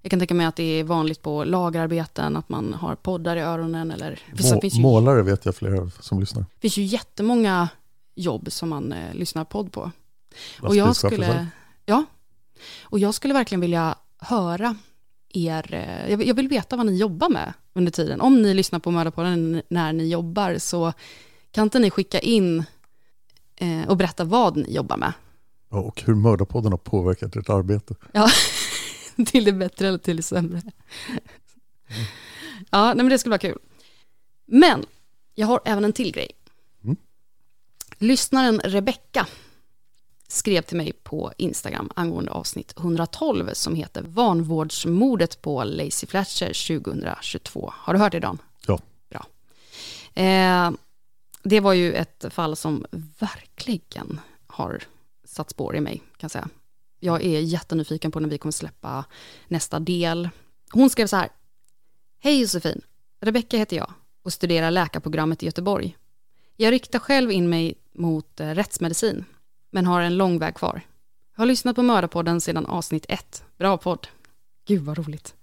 Jag 0.00 0.10
kan 0.10 0.18
tänka 0.18 0.34
mig 0.34 0.46
att 0.46 0.56
det 0.56 0.62
är 0.62 0.84
vanligt 0.84 1.22
på 1.22 1.44
lagerarbeten, 1.44 2.36
att 2.36 2.48
man 2.48 2.74
har 2.74 2.94
poddar 2.94 3.36
i 3.36 3.40
öronen 3.40 3.90
eller... 3.90 4.20
må, 4.30 4.60
finns, 4.60 4.74
ju, 4.74 4.82
målare 4.82 5.22
vet 5.22 5.44
jag 5.44 5.56
flera 5.56 5.90
som 6.00 6.20
lyssnar. 6.20 6.46
finns 6.60 6.76
ju 6.76 6.82
jättemånga 6.82 7.68
jobb 8.14 8.52
som 8.52 8.68
man 8.68 8.92
eh, 8.92 9.14
lyssnar 9.14 9.44
podd 9.44 9.72
på. 9.72 9.90
Och 10.60 10.76
jag 10.76 10.96
skulle, 10.96 11.46
ja, 11.86 12.04
och 12.82 12.98
jag 12.98 13.14
skulle 13.14 13.34
verkligen 13.34 13.60
vilja 13.60 13.94
höra 14.18 14.76
er, 15.28 15.74
eh, 15.74 16.10
jag 16.10 16.16
vill, 16.16 16.28
jag 16.28 16.34
vill 16.34 16.48
veta 16.48 16.76
vad 16.76 16.86
ni 16.86 16.96
jobbar 16.96 17.28
med 17.28 17.52
under 17.72 17.92
tiden. 17.92 18.20
Om 18.20 18.42
ni 18.42 18.54
lyssnar 18.54 18.78
på 18.78 18.90
Mördarpodden 18.90 19.62
när 19.68 19.92
ni 19.92 20.08
jobbar 20.08 20.58
så 20.58 20.92
kan 21.50 21.62
inte 21.62 21.78
ni 21.78 21.90
skicka 21.90 22.18
in 22.18 22.64
eh, 23.56 23.88
och 23.88 23.96
berätta 23.96 24.24
vad 24.24 24.56
ni 24.56 24.74
jobbar 24.74 24.96
med. 24.96 25.12
Ja, 25.70 25.78
och 25.78 26.02
hur 26.02 26.14
Mördarpodden 26.14 26.72
har 26.72 26.78
påverkat 26.78 27.36
ert 27.36 27.48
arbete. 27.48 27.94
Ja, 28.12 28.28
till 29.26 29.44
det 29.44 29.52
bättre 29.52 29.88
eller 29.88 29.98
till 29.98 30.16
det 30.16 30.22
sämre. 30.22 30.62
Ja, 32.70 32.86
nej, 32.86 32.96
men 32.96 33.08
det 33.08 33.18
skulle 33.18 33.30
vara 33.30 33.38
kul. 33.38 33.58
Men 34.46 34.86
jag 35.34 35.46
har 35.46 35.60
även 35.64 35.84
en 35.84 35.92
till 35.92 36.12
grej. 36.12 36.30
Mm. 36.84 36.96
Lyssnaren 37.98 38.60
Rebecka 38.60 39.26
skrev 40.28 40.62
till 40.62 40.76
mig 40.76 40.92
på 40.92 41.32
Instagram 41.38 41.90
angående 41.96 42.30
avsnitt 42.30 42.74
112 42.78 43.50
som 43.52 43.74
heter 43.74 44.02
Vanvårdsmordet 44.02 45.42
på 45.42 45.64
Lacey 45.64 46.06
Fletcher 46.06 46.78
2022. 46.82 47.72
Har 47.76 47.94
du 47.94 48.00
hört 48.00 48.12
det 48.12 48.20
Dan? 48.20 48.38
Ja. 48.66 48.78
Bra. 49.10 49.26
Eh, 50.22 50.70
det 51.44 51.60
var 51.60 51.72
ju 51.72 51.94
ett 51.94 52.24
fall 52.30 52.56
som 52.56 52.86
verkligen 53.18 54.20
har 54.46 54.82
satt 55.24 55.50
spår 55.50 55.76
i 55.76 55.80
mig, 55.80 55.98
kan 55.98 56.06
jag 56.20 56.30
säga. 56.30 56.48
Jag 57.00 57.24
är 57.24 57.40
jättenyfiken 57.40 58.12
på 58.12 58.20
när 58.20 58.28
vi 58.28 58.38
kommer 58.38 58.52
släppa 58.52 59.04
nästa 59.48 59.80
del. 59.80 60.28
Hon 60.70 60.90
skrev 60.90 61.06
så 61.06 61.16
här. 61.16 61.28
Hej 62.18 62.40
Josefin, 62.40 62.80
Rebecka 63.20 63.56
heter 63.56 63.76
jag 63.76 63.92
och 64.22 64.32
studerar 64.32 64.70
läkarprogrammet 64.70 65.42
i 65.42 65.46
Göteborg. 65.46 65.96
Jag 66.56 66.72
riktar 66.72 66.98
själv 66.98 67.30
in 67.30 67.48
mig 67.48 67.74
mot 67.92 68.40
eh, 68.40 68.48
rättsmedicin, 68.48 69.24
men 69.70 69.86
har 69.86 70.00
en 70.00 70.16
lång 70.16 70.38
väg 70.38 70.54
kvar. 70.54 70.80
Jag 71.34 71.42
har 71.42 71.46
lyssnat 71.46 71.76
på 71.76 71.82
Mördarpodden 71.82 72.40
sedan 72.40 72.66
avsnitt 72.66 73.06
ett. 73.08 73.44
Bra 73.56 73.78
podd. 73.78 74.06
Gud 74.66 74.82
vad 74.82 74.98
roligt. 74.98 75.34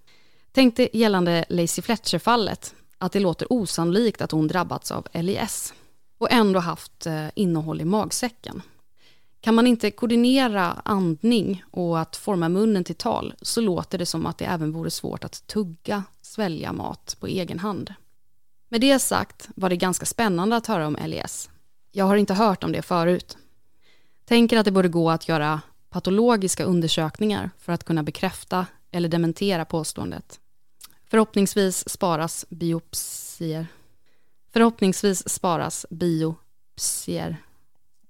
Tänkte 0.51 0.97
gällande 0.97 1.45
Lacey 1.49 1.81
Fletcher-fallet 1.81 2.75
att 2.97 3.11
det 3.11 3.19
låter 3.19 3.53
osannolikt 3.53 4.21
att 4.21 4.31
hon 4.31 4.47
drabbats 4.47 4.91
av 4.91 5.07
LIS 5.13 5.73
och 6.21 6.31
ändå 6.31 6.59
haft 6.59 7.05
eh, 7.05 7.27
innehåll 7.35 7.81
i 7.81 7.85
magsäcken. 7.85 8.61
Kan 9.39 9.55
man 9.55 9.67
inte 9.67 9.91
koordinera 9.91 10.81
andning 10.85 11.63
och 11.71 11.99
att 11.99 12.15
forma 12.15 12.49
munnen 12.49 12.83
till 12.83 12.95
tal 12.95 13.33
så 13.41 13.61
låter 13.61 13.97
det 13.97 14.05
som 14.05 14.25
att 14.25 14.37
det 14.37 14.45
även 14.45 14.71
vore 14.71 14.91
svårt 14.91 15.23
att 15.23 15.47
tugga, 15.47 16.03
svälja 16.21 16.73
mat 16.73 17.17
på 17.19 17.27
egen 17.27 17.59
hand. 17.59 17.93
Med 18.69 18.81
det 18.81 18.99
sagt 18.99 19.49
var 19.55 19.69
det 19.69 19.75
ganska 19.75 20.05
spännande 20.05 20.55
att 20.55 20.67
höra 20.67 20.87
om 20.87 20.97
LIS. 21.05 21.49
Jag 21.91 22.05
har 22.05 22.15
inte 22.15 22.33
hört 22.33 22.63
om 22.63 22.71
det 22.71 22.81
förut. 22.81 23.37
Tänker 24.25 24.57
att 24.57 24.65
det 24.65 24.71
borde 24.71 24.89
gå 24.89 25.09
att 25.09 25.27
göra 25.27 25.61
patologiska 25.89 26.63
undersökningar 26.63 27.49
för 27.59 27.73
att 27.73 27.83
kunna 27.83 28.03
bekräfta 28.03 28.65
eller 28.91 29.09
dementera 29.09 29.65
påståendet. 29.65 30.39
Förhoppningsvis 31.09 31.89
sparas 31.89 32.45
biopsier. 32.49 33.67
Förhoppningsvis 34.53 35.29
sparas 35.29 35.85
biopsier. 35.89 37.37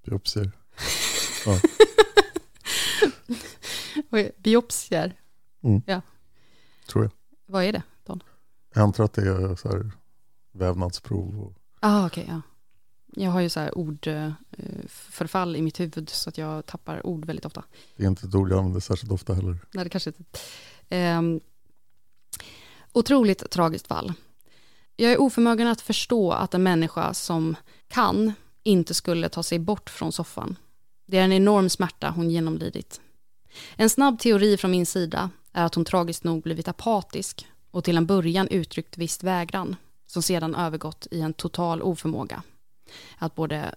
Biopsier. 0.05 0.51
Ja. 1.45 1.59
Biopsier, 4.37 5.15
Tror 6.87 7.03
jag. 7.03 7.11
vad 7.45 7.63
är 7.63 7.71
det? 7.73 7.83
Don? 8.05 8.23
Jag 8.73 8.83
antar 8.83 9.03
att 9.03 9.13
det 9.13 9.21
är 9.21 9.55
så 9.55 9.69
här 9.69 9.91
vävnadsprov. 10.51 11.39
Och, 11.41 11.53
Ah, 11.79 12.05
okej, 12.05 12.25
ja. 12.27 12.41
Jag 13.13 13.31
har 13.31 13.41
ju 13.41 13.49
så 13.49 13.59
här 13.59 13.77
ordförfall 13.77 15.55
i 15.55 15.61
mitt 15.61 15.79
huvud 15.79 16.09
så 16.09 16.29
att 16.29 16.37
jag 16.37 16.65
tappar 16.65 17.05
ord 17.07 17.25
väldigt 17.25 17.45
ofta. 17.45 17.63
det 17.95 18.03
är 18.03 18.07
inte 18.07 18.27
ett 18.27 18.35
ord 18.35 18.51
jag 18.51 18.57
använder 18.57 18.79
särskilt 18.79 19.11
ofta 19.11 19.33
heller. 19.33 19.57
Nej, 19.73 19.83
det 19.83 19.89
kanske 19.89 20.09
inte. 20.09 20.23
Ehm, 20.89 21.39
otroligt 22.91 23.49
tragiskt 23.51 23.87
fall. 23.87 24.13
Jag 24.95 25.11
är 25.11 25.21
oförmögen 25.21 25.67
att 25.67 25.81
förstå 25.81 26.31
att 26.31 26.53
en 26.53 26.63
människa 26.63 27.13
som 27.13 27.55
kan 27.87 28.33
inte 28.63 28.93
skulle 28.93 29.29
ta 29.29 29.43
sig 29.43 29.59
bort 29.59 29.89
från 29.89 30.11
soffan. 30.11 30.57
Det 31.05 31.17
är 31.17 31.23
en 31.23 31.33
enorm 31.33 31.69
smärta 31.69 32.09
hon 32.09 32.29
genomlidit. 32.29 33.01
En 33.75 33.89
snabb 33.89 34.19
teori 34.19 34.57
från 34.57 34.71
min 34.71 34.85
sida 34.85 35.29
är 35.53 35.65
att 35.65 35.75
hon 35.75 35.85
tragiskt 35.85 36.23
nog 36.23 36.43
blivit 36.43 36.67
apatisk 36.67 37.47
och 37.71 37.83
till 37.83 37.97
en 37.97 38.05
början 38.05 38.47
uttryckt 38.47 38.97
visst 38.97 39.23
vägran 39.23 39.75
som 40.07 40.21
sedan 40.21 40.55
övergått 40.55 41.07
i 41.11 41.21
en 41.21 41.33
total 41.33 41.81
oförmåga 41.81 42.43
att 43.17 43.35
både 43.35 43.75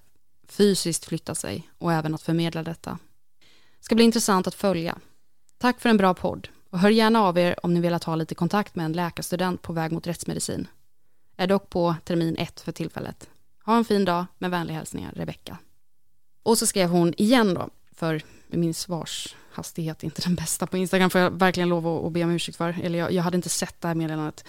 fysiskt 0.49 1.05
flytta 1.05 1.35
sig 1.35 1.71
och 1.79 1.93
även 1.93 2.15
att 2.15 2.23
förmedla 2.23 2.63
detta. 2.63 2.99
Ska 3.81 3.95
bli 3.95 4.05
intressant 4.05 4.47
att 4.47 4.55
följa. 4.55 4.99
Tack 5.59 5.81
för 5.81 5.89
en 5.89 5.97
bra 5.97 6.15
podd 6.15 6.49
och 6.71 6.79
hör 6.79 6.91
gärna 6.91 7.23
av 7.23 7.39
er 7.39 7.57
om 7.63 7.75
ni 7.75 7.81
vill 7.81 7.95
ha 7.95 8.17
lite 8.17 8.35
kontakt 8.35 8.75
med 8.75 8.85
en 8.85 8.93
läkarstudent 8.93 9.63
på 9.63 9.73
väg 9.73 9.93
mot 9.93 10.07
rättsmedicin. 10.07 10.69
Är 11.37 11.47
dock 11.47 11.71
på 11.71 11.95
termin 12.05 12.37
ett 12.37 12.61
för 12.61 12.73
tillfället. 12.73 13.29
Ha 13.65 13.77
en 13.77 13.85
fin 13.85 14.05
dag, 14.05 14.27
med 14.39 14.51
vänliga 14.51 14.77
hälsningar 14.77 15.13
Rebecka. 15.17 15.59
Och 16.43 16.59
så 16.59 16.67
skrev 16.67 16.89
hon 16.89 17.15
igen 17.17 17.55
då, 17.55 17.69
för 17.93 18.23
min 18.47 18.75
svarshastighet 18.75 20.03
är 20.03 20.05
inte 20.05 20.23
den 20.23 20.35
bästa 20.35 20.67
på 20.67 20.77
Instagram, 20.77 21.11
får 21.11 21.21
jag 21.21 21.31
verkligen 21.31 21.69
lov 21.69 21.87
att, 21.87 22.05
att 22.05 22.13
be 22.13 22.25
om 22.25 22.31
ursäkt 22.31 22.57
för. 22.57 22.77
Eller 22.83 22.99
jag, 22.99 23.13
jag 23.13 23.23
hade 23.23 23.37
inte 23.37 23.49
sett 23.49 23.81
det 23.81 23.89
här 23.89 23.95
meddelandet. 23.95 24.45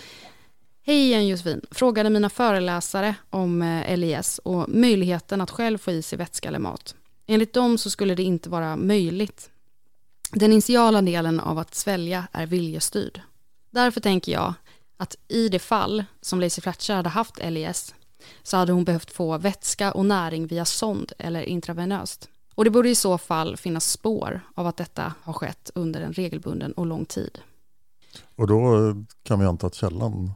Hej 0.88 1.06
igen 1.06 1.28
Josefin, 1.28 1.62
frågade 1.72 2.10
mina 2.10 2.30
föreläsare 2.30 3.16
om 3.30 3.62
eh, 3.62 3.98
LIS 3.98 4.40
och 4.44 4.70
möjligheten 4.70 5.42
att 5.42 5.52
själv 5.52 5.78
få 5.78 5.92
i 5.92 6.02
sig 6.02 6.18
vätska 6.18 6.48
eller 6.48 6.60
mat. 6.60 6.96
Enligt 7.28 7.54
dem 7.54 7.78
så 7.78 7.90
skulle 7.90 8.16
det 8.16 8.24
inte 8.24 8.50
vara 8.50 8.76
möjligt. 8.76 9.50
Den 10.32 10.52
initiala 10.52 11.02
delen 11.02 11.40
av 11.40 11.60
att 11.60 11.76
svälja 11.76 12.28
är 12.32 12.46
viljestyrd. 12.46 13.22
Därför 13.70 14.02
tänker 14.02 14.32
jag 14.32 14.54
att 14.98 15.16
i 15.28 15.50
det 15.50 15.60
fall 15.60 16.06
som 16.22 16.40
Lacey 16.40 16.62
Fletcher 16.62 16.94
hade 16.94 17.10
haft 17.10 17.40
LIS 17.50 17.96
så 18.44 18.58
hade 18.58 18.72
hon 18.72 18.84
behövt 18.84 19.12
få 19.12 19.38
vätska 19.38 19.92
och 19.92 20.06
näring 20.06 20.48
via 20.48 20.66
sond 20.66 21.12
eller 21.18 21.42
intravenöst. 21.42 22.30
Och 22.56 22.64
det 22.64 22.70
borde 22.70 22.90
i 22.90 22.96
så 22.96 23.18
fall 23.18 23.58
finnas 23.58 23.92
spår 23.92 24.42
av 24.56 24.68
att 24.68 24.78
detta 24.78 25.14
har 25.22 25.34
skett 25.34 25.72
under 25.76 26.02
en 26.02 26.14
regelbunden 26.14 26.72
och 26.72 26.86
lång 26.86 27.06
tid. 27.06 27.40
Och 28.36 28.48
då 28.48 28.76
kan 29.24 29.40
vi 29.40 29.46
anta 29.46 29.68
att 29.68 29.76
källan, 29.76 30.32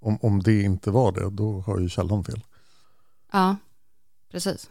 om, 0.00 0.18
om 0.22 0.42
det 0.42 0.62
inte 0.62 0.90
var 0.90 1.12
det, 1.12 1.30
då 1.30 1.60
har 1.60 1.78
ju 1.78 1.88
källan 1.88 2.24
fel. 2.24 2.40
Ja, 3.32 3.56
precis. 4.30 4.70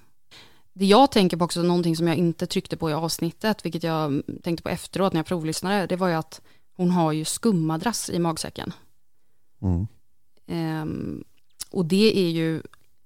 Det 0.74 0.86
jag 0.86 1.12
tänker 1.12 1.38
på 1.38 1.46
också, 1.46 1.62
någonting 1.62 1.96
som 1.96 2.08
jag 2.08 2.18
inte 2.18 2.48
tryckte 2.48 2.78
på 2.78 2.90
i 2.90 2.94
avsnittet, 2.94 3.66
vilket 3.66 3.84
jag 3.84 4.22
tänkte 4.44 4.64
på 4.64 4.70
efteråt 4.70 5.14
när 5.14 5.20
jag 5.20 5.26
provlyssnade, 5.26 5.88
det 5.88 5.96
var 5.96 6.08
ju 6.08 6.14
att 6.14 6.42
hon 6.76 6.92
har 6.92 7.12
ju 7.12 7.26
skummadrass 7.26 8.10
i 8.10 8.20
magsäcken. 8.20 8.74
Mm. 9.62 9.88
Ehm, 10.48 11.24
och 11.72 11.86
det 11.86 12.18
är 12.20 12.30
ju 12.30 12.62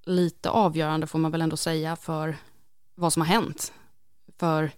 lite 0.06 0.50
avgörande 0.50 1.08
får 1.08 1.20
man 1.20 1.32
väl 1.32 1.42
ändå 1.42 1.58
säga 1.58 1.96
för 1.96 2.38
vad 2.96 3.14
som 3.14 3.22
har 3.22 3.28
hänt. 3.28 3.74
För 4.40 4.72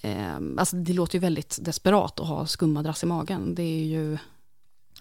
ehm, 0.00 0.58
alltså 0.58 0.76
det 0.76 0.92
låter 0.92 1.14
ju 1.14 1.20
väldigt 1.20 1.58
desperat 1.60 2.20
att 2.20 2.26
ha 2.28 2.46
skummadrass 2.46 3.02
i 3.02 3.06
magen. 3.06 3.54
Det 3.54 3.62
är 3.62 3.84
ju, 3.84 4.18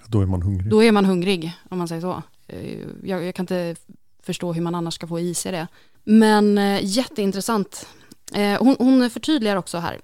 Då 0.08 0.22
är 0.22 0.26
man 0.26 0.42
hungrig. 0.42 0.70
då 0.70 0.84
är 0.84 0.92
man 0.92 1.06
hungrig 1.06 1.52
om 1.70 1.78
man 1.78 1.88
säger 1.88 2.02
så. 2.02 2.24
Eh, 2.48 2.80
Jag, 3.04 3.24
jag 3.26 3.36
kan 3.36 3.44
inte 3.44 3.76
förstå 4.24 4.54
hur 4.54 4.62
man 4.62 4.76
annars 4.76 4.94
ska 4.94 5.08
få 5.08 5.20
i 5.20 5.34
sig 5.34 5.52
det. 5.52 5.68
Men 6.04 6.58
eh, 6.58 6.80
jätteintressant. 6.84 7.88
Eh, 8.34 8.60
hon, 8.64 8.76
hon 8.80 9.10
förtydligar 9.10 9.56
också 9.56 9.78
här. 9.78 10.00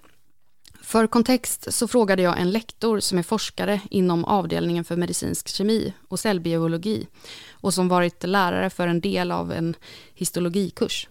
För 0.88 1.07
kontext 1.07 1.73
så 1.73 1.88
frågade 1.88 2.21
jag 2.21 2.39
en 2.39 2.51
lektor 2.51 2.99
som 2.99 3.17
är 3.17 3.23
forskare 3.23 3.81
inom 3.89 4.25
avdelningen 4.25 4.83
för 4.83 4.95
medicinsk 4.95 5.47
kemi 5.47 5.93
och 6.07 6.19
cellbiologi 6.19 7.07
och 7.51 7.73
som 7.73 7.88
varit 7.88 8.23
lärare 8.23 8.69
för 8.69 8.88
en 8.88 9.01
del 9.01 9.31
av 9.31 9.51
en 9.51 9.75
histologikurs. 10.13 11.07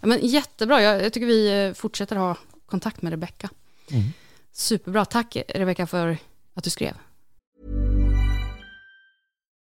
Ja, 0.00 0.06
men 0.06 0.26
jättebra, 0.26 0.82
jag, 0.82 1.04
jag 1.04 1.12
tycker 1.12 1.26
vi 1.26 1.66
eh, 1.66 1.72
fortsätter 1.72 2.16
ha 2.16 2.36
kontakt 2.66 3.02
med 3.02 3.10
Rebecka. 3.10 3.50
Mm. 3.90 4.04
Superbra, 4.52 5.04
tack 5.04 5.36
Rebecka 5.48 5.86
för 5.86 6.18
att 6.54 6.64
du 6.64 6.70
skrev. 6.70 6.94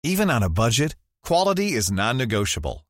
Even 0.07 0.31
on 0.31 0.43
a 0.43 0.49
budget, 0.49 0.97
quality 1.27 1.77
is 1.79 1.91
non-negotiable. 1.91 2.88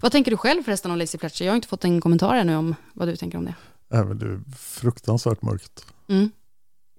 Vad 0.00 0.12
tänker 0.12 0.30
du 0.30 0.36
själv 0.36 0.62
förresten 0.62 0.90
om 0.90 0.98
Lazy 0.98 1.18
Fletcher? 1.18 1.44
Jag 1.44 1.52
har 1.52 1.56
inte 1.56 1.68
fått 1.68 1.84
en 1.84 2.00
kommentar 2.00 2.34
ännu 2.34 2.56
om 2.56 2.74
vad 2.92 3.08
du 3.08 3.16
tänker 3.16 3.38
om 3.38 3.44
det. 3.44 3.54
Även 3.90 4.18
det 4.18 4.26
är 4.26 4.40
fruktansvärt 4.56 5.42
mörkt. 5.42 5.86
Mm. 6.08 6.30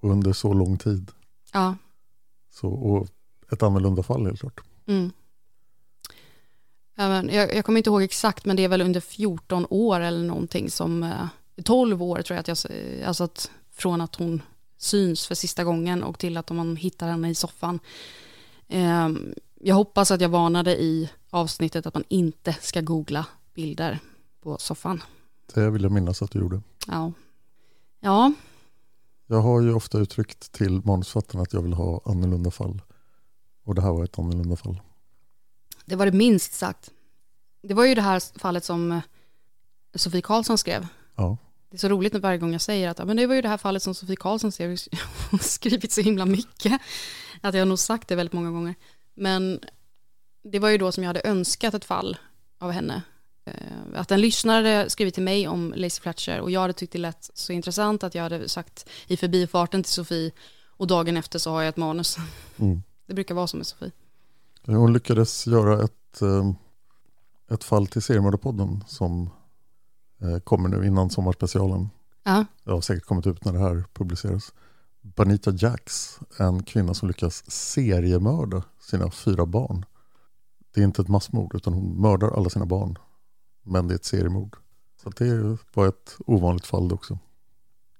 Under 0.01 0.33
så 0.33 0.53
lång 0.53 0.77
tid. 0.77 1.11
Ja. 1.53 1.75
Så, 2.51 2.67
och 2.67 3.07
ett 3.51 3.63
annorlunda 3.63 4.03
fall 4.03 4.25
helt 4.25 4.39
klart. 4.39 4.61
Mm. 4.87 5.11
Jag, 6.95 7.55
jag 7.55 7.65
kommer 7.65 7.77
inte 7.77 7.89
ihåg 7.89 8.03
exakt, 8.03 8.45
men 8.45 8.55
det 8.55 8.63
är 8.63 8.67
väl 8.67 8.81
under 8.81 8.99
14 8.99 9.67
år 9.69 9.99
eller 9.99 10.27
någonting 10.27 10.69
som, 10.69 11.03
eh, 11.03 11.27
12 11.63 12.03
år 12.03 12.21
tror 12.21 12.35
jag 12.35 12.39
att 12.39 12.47
jag, 12.47 12.57
alltså 13.05 13.23
att 13.23 13.51
från 13.71 14.01
att 14.01 14.15
hon 14.15 14.41
syns 14.77 15.27
för 15.27 15.35
sista 15.35 15.63
gången 15.63 16.03
och 16.03 16.19
till 16.19 16.37
att 16.37 16.51
man 16.51 16.75
hittar 16.75 17.07
henne 17.07 17.29
i 17.29 17.35
soffan. 17.35 17.79
Jag 19.65 19.75
hoppas 19.75 20.11
att 20.11 20.21
jag 20.21 20.29
varnade 20.29 20.81
i 20.81 21.09
avsnittet 21.29 21.85
att 21.85 21.93
man 21.93 22.03
inte 22.07 22.53
ska 22.61 22.81
googla 22.81 23.25
bilder 23.53 23.99
på 24.41 24.57
soffan. 24.57 25.03
Det 25.53 25.69
vill 25.69 25.83
jag 25.83 25.91
minnas 25.91 26.21
att 26.21 26.31
du 26.31 26.39
gjorde. 26.39 26.61
Ja. 26.87 27.11
Ja, 27.99 28.33
Jag 29.27 29.41
har 29.41 29.61
ju 29.61 29.73
ofta 29.73 29.99
uttryckt 29.99 30.51
till 30.51 30.81
manusförfattarna 30.85 31.41
att 31.43 31.53
jag 31.53 31.61
vill 31.61 31.73
ha 31.73 32.01
annorlunda 32.05 32.51
fall. 32.51 32.81
Och 33.63 33.75
det 33.75 33.81
här 33.81 33.91
var 33.91 34.03
ett 34.03 34.19
annorlunda 34.19 34.55
fall. 34.55 34.81
det 35.85 35.95
var 35.95 36.05
det 36.05 36.11
minst 36.11 36.53
sagt. 36.53 36.91
Det 37.61 37.73
var 37.73 37.85
ju 37.85 37.95
det 37.95 38.01
här 38.01 38.39
fallet 38.39 38.65
som 38.65 38.91
eh, 38.91 39.01
Sofie 39.95 40.21
Karlsson 40.21 40.57
skrev. 40.57 40.87
Ja. 41.15 41.37
Det 41.69 41.75
är 41.75 41.79
så 41.79 41.89
roligt 41.89 42.13
när 42.13 42.19
varje 42.19 42.37
gång 42.37 42.51
jag 42.51 42.61
säger 42.61 42.89
att 42.89 42.99
ja, 42.99 43.05
men 43.05 43.17
det 43.17 43.27
var 43.27 43.35
ju 43.35 43.41
det 43.41 43.47
här 43.49 43.57
fallet 43.57 43.83
som 43.83 43.95
Sofie 43.95 44.15
Karlsson 44.15 44.51
skrev. 44.51 44.77
Har 45.31 45.37
skrivit 45.41 45.91
så 45.91 46.01
himla 46.01 46.25
mycket. 46.25 46.81
Att 47.41 47.53
jag 47.53 47.61
har 47.61 47.65
nog 47.65 47.79
sagt 47.79 48.07
det 48.07 48.15
väldigt 48.15 48.33
många 48.33 48.51
gånger. 48.51 48.75
Men 49.13 49.59
det 50.43 50.59
var 50.59 50.69
ju 50.69 50.77
då 50.77 50.91
som 50.91 51.03
jag 51.03 51.09
hade 51.09 51.21
önskat 51.23 51.73
ett 51.73 51.85
fall 51.85 52.17
av 52.59 52.71
henne. 52.71 53.01
Eh, 53.45 53.53
Att 53.95 54.11
en 54.11 54.21
lyssnare 54.21 54.89
skrivit 54.89 55.13
till 55.13 55.23
mig 55.23 55.47
om 55.47 55.73
Lazy 55.77 56.01
Fletcher 56.01 56.39
och 56.39 56.51
jag 56.51 56.61
hade 56.61 56.73
tyckt 56.73 56.93
det 56.93 56.99
lät 56.99 57.29
så 57.33 57.53
intressant 57.53 58.03
att 58.03 58.15
jag 58.15 58.23
hade 58.23 58.49
sagt 58.49 58.89
i 59.07 59.17
förbifarten 59.17 59.83
till 59.83 59.91
Sofie 59.93 60.31
och 60.67 60.87
dagen 60.87 61.17
efter 61.17 61.39
så 61.39 61.51
har 61.51 61.61
jag 61.61 61.69
ett 61.69 61.77
manus. 61.77 62.17
Mm. 62.57 62.83
Det 63.07 63.13
brukar 63.13 63.35
vara 63.35 63.47
så 63.47 63.57
med 63.57 63.67
Sofie. 63.67 63.91
Hon 64.65 64.93
lyckades 64.93 65.47
göra 65.47 65.83
ett, 65.83 66.21
eh, 66.21 66.51
ett 67.51 67.63
fall 67.63 67.87
till 67.87 68.01
Seriemördarpodden 68.01 68.83
som 68.87 69.29
eh, 70.21 70.39
kommer 70.39 70.69
nu 70.69 70.87
innan 70.87 71.09
sommarspecialen. 71.09 71.89
Ja, 72.23 72.45
Det 72.63 72.71
har 72.71 72.81
säkert 72.81 73.03
kommit 73.05 73.27
ut 73.27 73.45
när 73.45 73.53
det 73.53 73.59
här 73.59 73.83
publiceras. 73.93 74.53
Banita 75.03 75.51
Jax, 75.51 76.19
en 76.39 76.63
kvinna 76.63 76.93
som 76.93 77.07
lyckas 77.07 77.51
seriemörda 77.51 78.63
sina 78.79 79.11
fyra 79.11 79.45
barn. 79.45 79.85
Det 80.73 80.81
är 80.81 80.85
inte 80.85 81.01
ett 81.01 81.07
massmord 81.07 81.55
utan 81.55 81.73
hon 81.73 82.01
mördar 82.01 82.27
alla 82.37 82.49
sina 82.49 82.65
barn. 82.65 82.97
Men 83.63 83.87
det 83.87 83.93
är 83.93 83.95
ett 83.95 84.05
seriemord. 84.05 84.55
Så 85.03 85.09
det 85.09 85.57
var 85.73 85.87
ett 85.87 86.15
ovanligt 86.25 86.65
fall 86.65 86.87
det 86.87 86.95
också. 86.95 87.19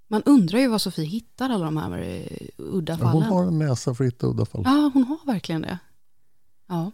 man 0.08 0.24
undrar 0.24 0.60
ju 0.60 0.68
var 0.68 0.78
Sofie 0.78 1.06
hittar 1.06 1.50
alla 1.50 1.66
de 1.66 1.78
här 1.78 1.98
eh, 1.98 2.38
udda 2.58 2.94
Ja, 2.94 2.98
fallen. 2.98 3.14
hon 3.14 3.24
har 3.24 3.46
en 3.46 3.60
näsa 3.60 3.96
för 3.96 4.04
att 4.04 4.08
hitta 4.14 4.28
udda 4.28 4.46
fall. 4.46 4.62
Ja, 4.66 4.92
hon 4.94 5.04
har 5.04 5.26
verkligen 5.26 5.62
det. 5.62 5.80
Ja. 6.68 6.92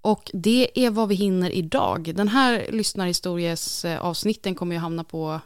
Och 0.00 0.30
det 0.34 0.86
är 0.86 0.90
vad 0.90 1.08
vi 1.08 1.14
hinner 1.14 1.50
idag. 1.50 2.12
Den 2.16 2.28
här 2.28 2.66
lyssnarhistories 2.72 3.84
avsnitten 3.84 4.54
kommer 4.54 4.74
ju 4.74 4.80
hamna 4.80 5.04
på 5.04 5.40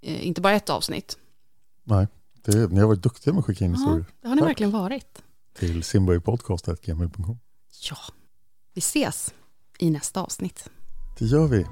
eh, 0.00 0.26
inte 0.26 0.40
bara 0.40 0.52
ett 0.54 0.70
avsnitt. 0.70 1.18
Nej, 1.84 2.06
det, 2.44 2.70
ni 2.70 2.80
har 2.80 2.86
varit 2.88 3.02
duktiga 3.02 3.32
med 3.32 3.40
att 3.40 3.46
skicka 3.46 3.64
in 3.64 3.72
historier. 3.74 4.04
det 4.22 4.28
har 4.28 4.34
ni 4.34 4.40
Tack. 4.40 4.48
verkligen 4.48 4.70
varit. 4.72 5.22
Till 5.58 5.84
simborgpodcast.gmail.com. 5.84 7.38
Ja, 7.90 7.96
vi 8.74 8.78
ses 8.78 9.34
i 9.78 9.90
nästa 9.90 10.20
avsnitt. 10.22 10.70
Det 11.18 11.24
gör 11.24 11.46
vi. 11.46 11.66